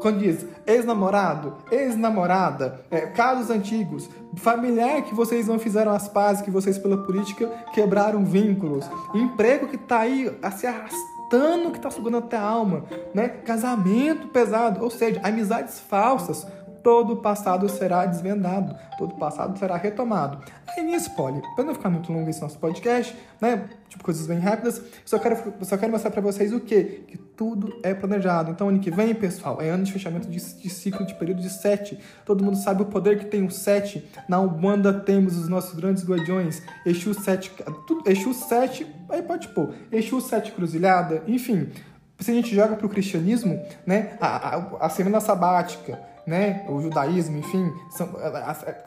quando 0.00 0.18
diz 0.18 0.44
ex-namorado, 0.66 1.54
ex-namorada, 1.70 2.80
é, 2.90 3.02
casos 3.02 3.50
antigos, 3.50 4.08
familiar 4.36 5.02
que 5.02 5.14
vocês 5.14 5.46
não 5.46 5.58
fizeram 5.58 5.92
as 5.92 6.08
pazes, 6.08 6.42
que 6.42 6.50
vocês 6.50 6.76
pela 6.78 6.96
política 7.04 7.48
quebraram 7.72 8.24
vínculos, 8.24 8.88
emprego 9.14 9.68
que 9.68 9.78
tá 9.78 10.00
aí 10.00 10.36
a 10.42 10.50
se 10.50 10.66
arrastando, 10.66 11.70
que 11.72 11.80
tá 11.80 11.90
sugando 11.90 12.18
até 12.18 12.36
a 12.36 12.42
alma, 12.42 12.84
né? 13.14 13.28
Casamento 13.28 14.28
pesado, 14.28 14.82
ou 14.82 14.90
seja, 14.90 15.20
amizades 15.22 15.80
falsas, 15.80 16.46
todo 16.86 17.14
o 17.14 17.16
passado 17.16 17.68
será 17.68 18.06
desvendado, 18.06 18.76
todo 18.96 19.10
o 19.10 19.18
passado 19.18 19.58
será 19.58 19.76
retomado. 19.76 20.38
Aí 20.68 20.84
nisso, 20.84 21.10
Poli, 21.16 21.42
para 21.56 21.64
não 21.64 21.74
ficar 21.74 21.90
muito 21.90 22.12
longo 22.12 22.30
esse 22.30 22.40
nosso 22.40 22.60
podcast, 22.60 23.12
né, 23.40 23.68
tipo 23.88 24.04
coisas 24.04 24.24
bem 24.24 24.38
rápidas, 24.38 24.80
só 25.04 25.18
quero, 25.18 25.52
só 25.62 25.76
quero 25.76 25.90
mostrar 25.90 26.12
para 26.12 26.20
vocês 26.20 26.52
o 26.52 26.60
quê? 26.60 27.02
Que 27.08 27.18
tudo 27.18 27.76
é 27.82 27.92
planejado. 27.92 28.52
Então, 28.52 28.68
ano 28.68 28.78
que 28.78 28.88
vem, 28.88 29.12
pessoal, 29.16 29.60
é 29.60 29.68
ano 29.68 29.82
de 29.82 29.92
fechamento 29.92 30.28
de, 30.28 30.38
de 30.38 30.70
ciclo 30.70 31.04
de 31.04 31.14
período 31.16 31.42
de 31.42 31.50
sete. 31.50 31.98
Todo 32.24 32.44
mundo 32.44 32.56
sabe 32.56 32.82
o 32.82 32.86
poder 32.86 33.18
que 33.18 33.24
tem 33.24 33.44
o 33.44 33.50
sete. 33.50 34.08
Na 34.28 34.38
Umbanda 34.38 34.92
temos 34.92 35.36
os 35.36 35.48
nossos 35.48 35.74
grandes 35.74 36.08
guardiões, 36.08 36.62
Exu 36.86 37.12
sete, 37.14 37.50
tudo, 37.88 38.08
Exu 38.08 38.32
sete, 38.32 38.86
aí 39.08 39.22
pode 39.22 39.48
pôr, 39.48 39.74
Exu 39.90 40.20
sete 40.20 40.52
cruzilhada, 40.52 41.24
enfim. 41.26 41.68
Se 42.20 42.30
a 42.30 42.34
gente 42.34 42.54
joga 42.54 42.76
para 42.76 42.86
o 42.86 42.88
cristianismo, 42.88 43.60
né, 43.84 44.16
a, 44.20 44.56
a, 44.56 44.86
a 44.86 44.88
semana 44.88 45.20
sabática, 45.20 46.00
né, 46.26 46.64
o 46.68 46.80
judaísmo, 46.80 47.38
enfim, 47.38 47.72
são, 47.90 48.08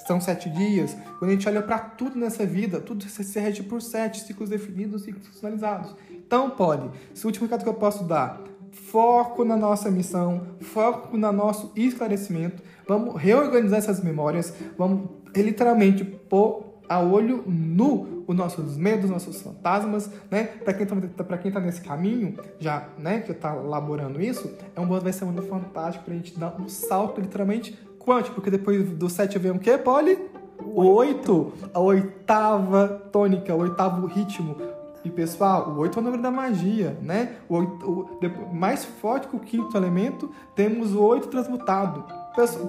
são 0.06 0.22
sete 0.22 0.50
dias. 0.50 0.96
Quando 1.18 1.30
a 1.30 1.34
gente 1.34 1.48
olha 1.48 1.62
para 1.62 1.80
tudo 1.80 2.20
nessa 2.20 2.46
vida, 2.46 2.82
tudo 2.82 3.04
se 3.06 3.40
rege 3.40 3.64
por 3.64 3.82
sete 3.82 4.22
ciclos 4.22 4.50
definidos, 4.50 5.04
ciclos 5.04 5.28
finalizados. 5.40 5.96
Então, 6.12 6.50
pode, 6.50 6.90
esse 7.16 7.26
último 7.26 7.46
recado 7.46 7.64
que 7.64 7.70
eu 7.70 7.74
posso 7.74 8.04
dar, 8.04 8.42
foco 8.72 9.44
na 9.46 9.56
nossa 9.56 9.90
missão, 9.90 10.48
foco 10.60 11.18
no 11.18 11.32
nosso 11.32 11.72
esclarecimento, 11.76 12.62
vamos 12.88 13.20
reorganizar 13.20 13.80
essas 13.80 14.04
memórias, 14.04 14.54
vamos 14.78 15.10
literalmente 15.36 16.04
pôr 16.04 16.69
a 16.90 17.00
olho 17.00 17.44
nu 17.46 18.24
os 18.28 18.36
nossos 18.36 18.76
medos, 18.76 19.10
nossos 19.10 19.42
fantasmas, 19.42 20.12
né? 20.30 20.44
Para 20.44 20.74
quem 20.74 20.86
tá, 20.86 21.38
quem 21.38 21.52
tá 21.52 21.60
nesse 21.60 21.82
caminho, 21.82 22.36
já, 22.60 22.90
né, 22.98 23.22
que 23.22 23.34
tá 23.34 23.56
elaborando 23.56 24.20
isso, 24.20 24.52
é 24.76 24.82
um 24.82 24.88
vai 24.88 25.14
ser 25.14 25.26
um 25.26 25.30
ano 25.30 25.44
fantástico 25.44 26.04
pra 26.04 26.16
gente 26.16 26.38
dar 26.38 26.60
um 26.60 26.68
salto 26.68 27.22
literalmente 27.22 27.78
quântico, 28.00 28.36
porque 28.36 28.50
depois 28.50 28.90
do 28.90 29.08
7 29.10 29.38
vem 29.38 29.52
o 29.52 29.60
quê, 29.60 29.78
Poli? 29.78 30.18
O 30.60 30.84
8, 30.84 31.54
a 31.74 31.80
oitava 31.80 32.88
tônica, 33.12 33.54
o 33.54 33.60
oitavo 33.60 34.08
ritmo. 34.08 34.58
E 35.04 35.10
pessoal, 35.10 35.70
o 35.70 35.80
8 35.80 35.98
é 35.98 36.02
o 36.02 36.04
número 36.04 36.22
da 36.22 36.32
magia, 36.32 36.98
né? 37.02 37.38
O, 37.48 37.56
8, 37.56 38.20
o 38.52 38.54
mais 38.54 38.84
forte 38.84 39.28
que 39.28 39.36
o 39.36 39.40
quinto 39.40 39.78
elemento, 39.78 40.30
temos 40.56 40.94
o 40.94 41.02
8 41.02 41.30
transmutado. 41.30 42.04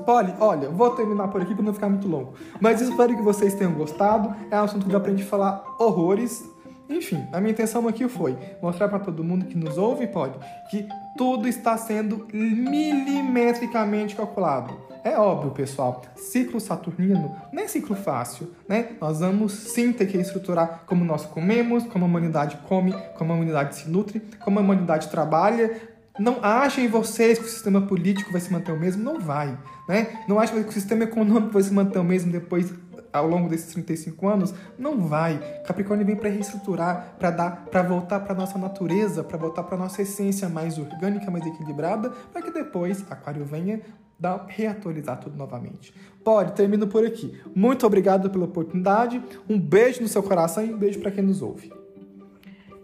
Poli, 0.04 0.34
olha, 0.40 0.68
vou 0.68 0.90
terminar 0.90 1.28
por 1.28 1.40
aqui 1.40 1.54
para 1.54 1.64
não 1.64 1.74
ficar 1.74 1.88
muito 1.88 2.08
longo. 2.08 2.34
Mas 2.60 2.80
espero 2.80 3.16
que 3.16 3.22
vocês 3.22 3.54
tenham 3.54 3.72
gostado. 3.72 4.34
É 4.50 4.60
um 4.60 4.64
assunto 4.64 4.86
que 4.86 4.92
eu 4.92 4.98
aprendi 4.98 5.22
a 5.22 5.26
falar 5.26 5.64
horrores. 5.78 6.44
Enfim, 6.88 7.24
a 7.32 7.40
minha 7.40 7.52
intenção 7.52 7.86
aqui 7.86 8.08
foi 8.08 8.36
mostrar 8.60 8.88
para 8.88 8.98
todo 8.98 9.22
mundo 9.22 9.46
que 9.46 9.56
nos 9.56 9.78
ouve, 9.78 10.08
pode, 10.08 10.34
que 10.70 10.88
tudo 11.16 11.46
está 11.46 11.78
sendo 11.78 12.26
milimetricamente 12.32 14.16
calculado. 14.16 14.90
É 15.02 15.16
óbvio, 15.16 15.50
pessoal, 15.52 16.02
ciclo 16.14 16.60
saturnino 16.60 17.34
não 17.50 17.62
é 17.62 17.68
ciclo 17.68 17.96
fácil, 17.96 18.50
né? 18.68 18.90
Nós 19.00 19.20
vamos 19.20 19.52
sim 19.52 19.92
ter 19.92 20.06
que 20.06 20.18
estruturar 20.18 20.82
como 20.84 21.04
nós 21.04 21.24
comemos, 21.24 21.84
como 21.84 22.04
a 22.04 22.08
humanidade 22.08 22.58
come, 22.68 22.92
como 23.16 23.32
a 23.32 23.36
humanidade 23.36 23.76
se 23.76 23.88
nutre, 23.88 24.20
como 24.40 24.58
a 24.58 24.62
humanidade 24.62 25.08
trabalha. 25.08 25.89
Não 26.20 26.38
achem 26.42 26.86
vocês 26.86 27.38
que 27.38 27.46
o 27.46 27.48
sistema 27.48 27.80
político 27.80 28.30
vai 28.30 28.42
se 28.42 28.52
manter 28.52 28.72
o 28.72 28.78
mesmo, 28.78 29.02
não 29.02 29.18
vai, 29.18 29.58
né? 29.88 30.22
Não 30.28 30.38
achem 30.38 30.62
que 30.62 30.68
o 30.68 30.72
sistema 30.72 31.04
econômico 31.04 31.50
vai 31.50 31.62
se 31.62 31.72
manter 31.72 31.98
o 31.98 32.04
mesmo 32.04 32.30
depois 32.30 32.74
ao 33.10 33.26
longo 33.26 33.48
desses 33.48 33.72
35 33.72 34.28
anos? 34.28 34.54
Não 34.78 35.00
vai. 35.00 35.38
Capricórnio 35.66 36.04
vem 36.04 36.16
para 36.16 36.28
reestruturar, 36.28 37.16
para 37.18 37.30
dar, 37.30 37.64
para 37.70 37.82
voltar 37.82 38.20
para 38.20 38.34
nossa 38.34 38.58
natureza, 38.58 39.24
para 39.24 39.38
voltar 39.38 39.62
para 39.62 39.78
nossa 39.78 40.02
essência 40.02 40.46
mais 40.46 40.78
orgânica, 40.78 41.30
mais 41.30 41.46
equilibrada, 41.46 42.10
para 42.10 42.42
que 42.42 42.50
depois 42.50 43.02
Aquário 43.10 43.46
venha 43.46 43.80
dar, 44.18 44.44
reatualizar 44.46 45.18
tudo 45.18 45.38
novamente. 45.38 45.94
Pode, 46.22 46.52
termino 46.52 46.86
por 46.86 47.02
aqui. 47.02 47.40
Muito 47.54 47.86
obrigado 47.86 48.28
pela 48.28 48.44
oportunidade. 48.44 49.22
Um 49.48 49.58
beijo 49.58 50.02
no 50.02 50.08
seu 50.08 50.22
coração 50.22 50.62
e 50.62 50.70
um 50.70 50.76
beijo 50.76 51.00
para 51.00 51.10
quem 51.10 51.24
nos 51.24 51.40
ouve. 51.40 51.79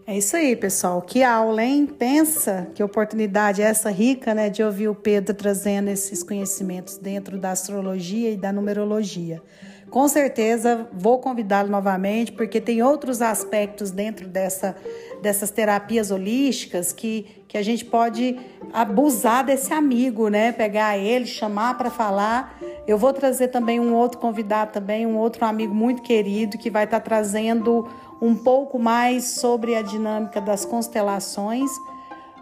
É 0.09 0.17
isso 0.17 0.37
aí, 0.37 0.55
pessoal. 0.55 1.01
Que 1.01 1.21
aula, 1.21 1.61
hein? 1.61 1.85
Pensa 1.85 2.69
que 2.73 2.81
oportunidade 2.81 3.61
é 3.61 3.65
essa 3.65 3.89
rica, 3.89 4.33
né, 4.33 4.49
de 4.49 4.63
ouvir 4.63 4.87
o 4.87 4.95
Pedro 4.95 5.35
trazendo 5.35 5.89
esses 5.89 6.23
conhecimentos 6.23 6.97
dentro 6.97 7.37
da 7.37 7.51
astrologia 7.51 8.31
e 8.31 8.37
da 8.37 8.53
numerologia. 8.53 9.43
Com 9.89 10.07
certeza 10.07 10.87
vou 10.93 11.19
convidá-lo 11.19 11.69
novamente, 11.69 12.31
porque 12.31 12.61
tem 12.61 12.81
outros 12.81 13.21
aspectos 13.21 13.91
dentro 13.91 14.27
dessa, 14.27 14.77
dessas 15.21 15.51
terapias 15.51 16.09
holísticas 16.09 16.93
que, 16.93 17.25
que 17.47 17.57
a 17.57 17.61
gente 17.61 17.83
pode 17.83 18.37
abusar 18.73 19.45
desse 19.45 19.73
amigo, 19.73 20.29
né? 20.29 20.53
Pegar 20.53 20.97
ele, 20.97 21.25
chamar 21.25 21.77
para 21.77 21.89
falar. 21.89 22.57
Eu 22.85 22.97
vou 22.97 23.11
trazer 23.11 23.47
também 23.49 23.79
um 23.79 23.93
outro 23.93 24.19
convidado, 24.19 24.71
também 24.71 25.05
um 25.05 25.17
outro 25.17 25.45
amigo 25.45 25.73
muito 25.73 26.01
querido 26.01 26.57
que 26.57 26.69
vai 26.69 26.83
estar 26.83 26.99
tá 26.99 27.05
trazendo 27.05 27.87
um 28.21 28.35
pouco 28.35 28.79
mais 28.79 29.25
sobre 29.25 29.75
a 29.75 29.81
dinâmica 29.81 30.41
das 30.41 30.65
constelações. 30.65 31.69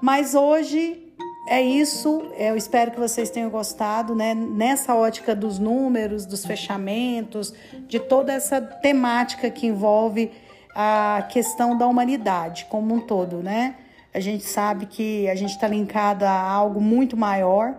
Mas 0.02 0.36
hoje 0.36 1.06
é 1.48 1.62
isso. 1.62 2.22
Eu 2.38 2.56
espero 2.56 2.92
que 2.92 3.00
vocês 3.00 3.30
tenham 3.30 3.50
gostado, 3.50 4.16
né? 4.16 4.34
Nessa 4.34 4.96
ótica 4.96 5.36
dos 5.36 5.60
números, 5.60 6.26
dos 6.26 6.46
fechamentos, 6.46 7.54
de 7.88 8.00
toda 8.00 8.34
essa 8.34 8.62
temática 8.62 9.50
que 9.50 9.68
envolve 9.68 10.32
a 10.76 11.28
questão 11.32 11.78
da 11.78 11.88
humanidade 11.88 12.66
como 12.70 12.94
um 12.94 13.00
todo, 13.00 13.38
né? 13.38 13.76
A 14.14 14.20
gente 14.20 14.44
sabe 14.44 14.86
que 14.86 15.28
a 15.30 15.36
gente 15.36 15.52
está 15.52 15.68
linkado 15.68 16.26
a 16.26 16.32
algo 16.32 16.82
muito 16.82 17.16
maior, 17.16 17.76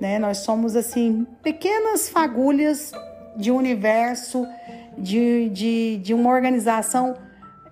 né? 0.00 0.18
Nós 0.18 0.38
somos 0.38 0.76
assim 0.76 1.26
pequenas 1.42 2.08
fagulhas 2.08 2.92
de 3.36 3.50
universo, 3.50 4.46
de, 4.96 5.48
de, 5.50 5.96
de 5.98 6.14
uma 6.14 6.30
organização 6.30 7.16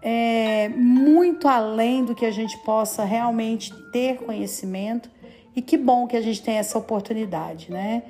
é, 0.08 0.68
muito 0.68 1.48
além 1.48 2.04
do 2.04 2.14
que 2.14 2.24
a 2.24 2.30
gente 2.30 2.56
possa 2.58 3.02
realmente 3.02 3.74
ter 3.90 4.18
conhecimento 4.18 5.10
e 5.54 5.60
que 5.60 5.76
bom 5.76 6.06
que 6.06 6.16
a 6.16 6.20
gente 6.20 6.40
tem 6.40 6.58
essa 6.58 6.78
oportunidade, 6.78 7.72
né? 7.72 8.04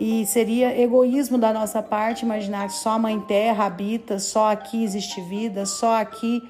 E 0.00 0.26
seria 0.26 0.76
egoísmo 0.76 1.38
da 1.38 1.52
nossa 1.52 1.80
parte 1.80 2.24
imaginar 2.24 2.66
que 2.66 2.74
só 2.74 2.90
a 2.90 2.98
Mãe 2.98 3.20
Terra 3.20 3.64
habita, 3.64 4.18
só 4.18 4.50
aqui 4.50 4.82
existe 4.82 5.20
vida, 5.20 5.64
só 5.66 6.00
aqui 6.00 6.42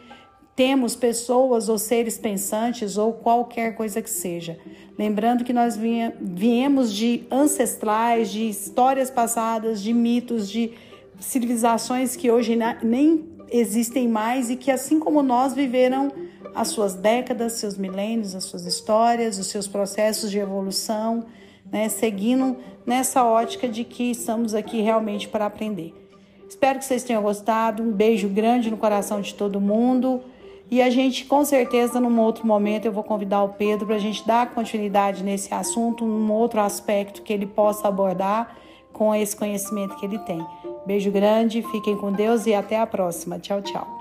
temos 0.56 0.96
pessoas 0.96 1.68
ou 1.68 1.76
seres 1.76 2.16
pensantes 2.16 2.96
ou 2.96 3.12
qualquer 3.12 3.76
coisa 3.76 4.00
que 4.00 4.08
seja. 4.08 4.58
Lembrando 4.98 5.44
que 5.44 5.52
nós 5.52 5.78
viemos 6.22 6.90
de 6.90 7.26
ancestrais, 7.30 8.30
de 8.30 8.48
histórias 8.48 9.10
passadas, 9.10 9.82
de 9.82 9.92
mitos, 9.92 10.48
de 10.48 10.72
civilizações 11.20 12.16
que 12.16 12.30
hoje 12.30 12.58
nem 12.82 13.35
existem 13.50 14.08
mais 14.08 14.50
e 14.50 14.56
que, 14.56 14.70
assim 14.70 14.98
como 14.98 15.22
nós, 15.22 15.54
viveram 15.54 16.12
as 16.54 16.68
suas 16.68 16.94
décadas, 16.94 17.54
seus 17.54 17.76
milênios, 17.76 18.34
as 18.34 18.44
suas 18.44 18.64
histórias, 18.64 19.38
os 19.38 19.48
seus 19.48 19.66
processos 19.66 20.30
de 20.30 20.38
evolução, 20.38 21.26
né, 21.70 21.88
seguindo 21.88 22.56
nessa 22.86 23.24
ótica 23.24 23.68
de 23.68 23.84
que 23.84 24.10
estamos 24.10 24.54
aqui 24.54 24.80
realmente 24.80 25.28
para 25.28 25.46
aprender. 25.46 25.94
Espero 26.48 26.78
que 26.78 26.84
vocês 26.84 27.02
tenham 27.02 27.22
gostado. 27.22 27.82
Um 27.82 27.92
beijo 27.92 28.28
grande 28.28 28.70
no 28.70 28.76
coração 28.76 29.20
de 29.20 29.34
todo 29.34 29.60
mundo. 29.60 30.22
E 30.70 30.80
a 30.80 30.90
gente, 30.90 31.24
com 31.24 31.44
certeza, 31.44 32.00
num 32.00 32.20
outro 32.20 32.46
momento, 32.46 32.86
eu 32.86 32.92
vou 32.92 33.04
convidar 33.04 33.42
o 33.42 33.50
Pedro 33.50 33.86
para 33.86 33.96
a 33.96 34.00
gente 34.00 34.26
dar 34.26 34.52
continuidade 34.52 35.22
nesse 35.22 35.52
assunto, 35.52 36.04
num 36.04 36.32
outro 36.32 36.60
aspecto 36.60 37.22
que 37.22 37.32
ele 37.32 37.46
possa 37.46 37.88
abordar 37.88 38.56
com 38.96 39.14
esse 39.14 39.36
conhecimento 39.36 39.94
que 39.96 40.06
ele 40.06 40.18
tem. 40.20 40.44
Beijo 40.86 41.10
grande, 41.10 41.60
fiquem 41.70 41.98
com 41.98 42.10
Deus 42.10 42.46
e 42.46 42.54
até 42.54 42.80
a 42.80 42.86
próxima. 42.86 43.38
Tchau, 43.38 43.60
tchau. 43.60 43.95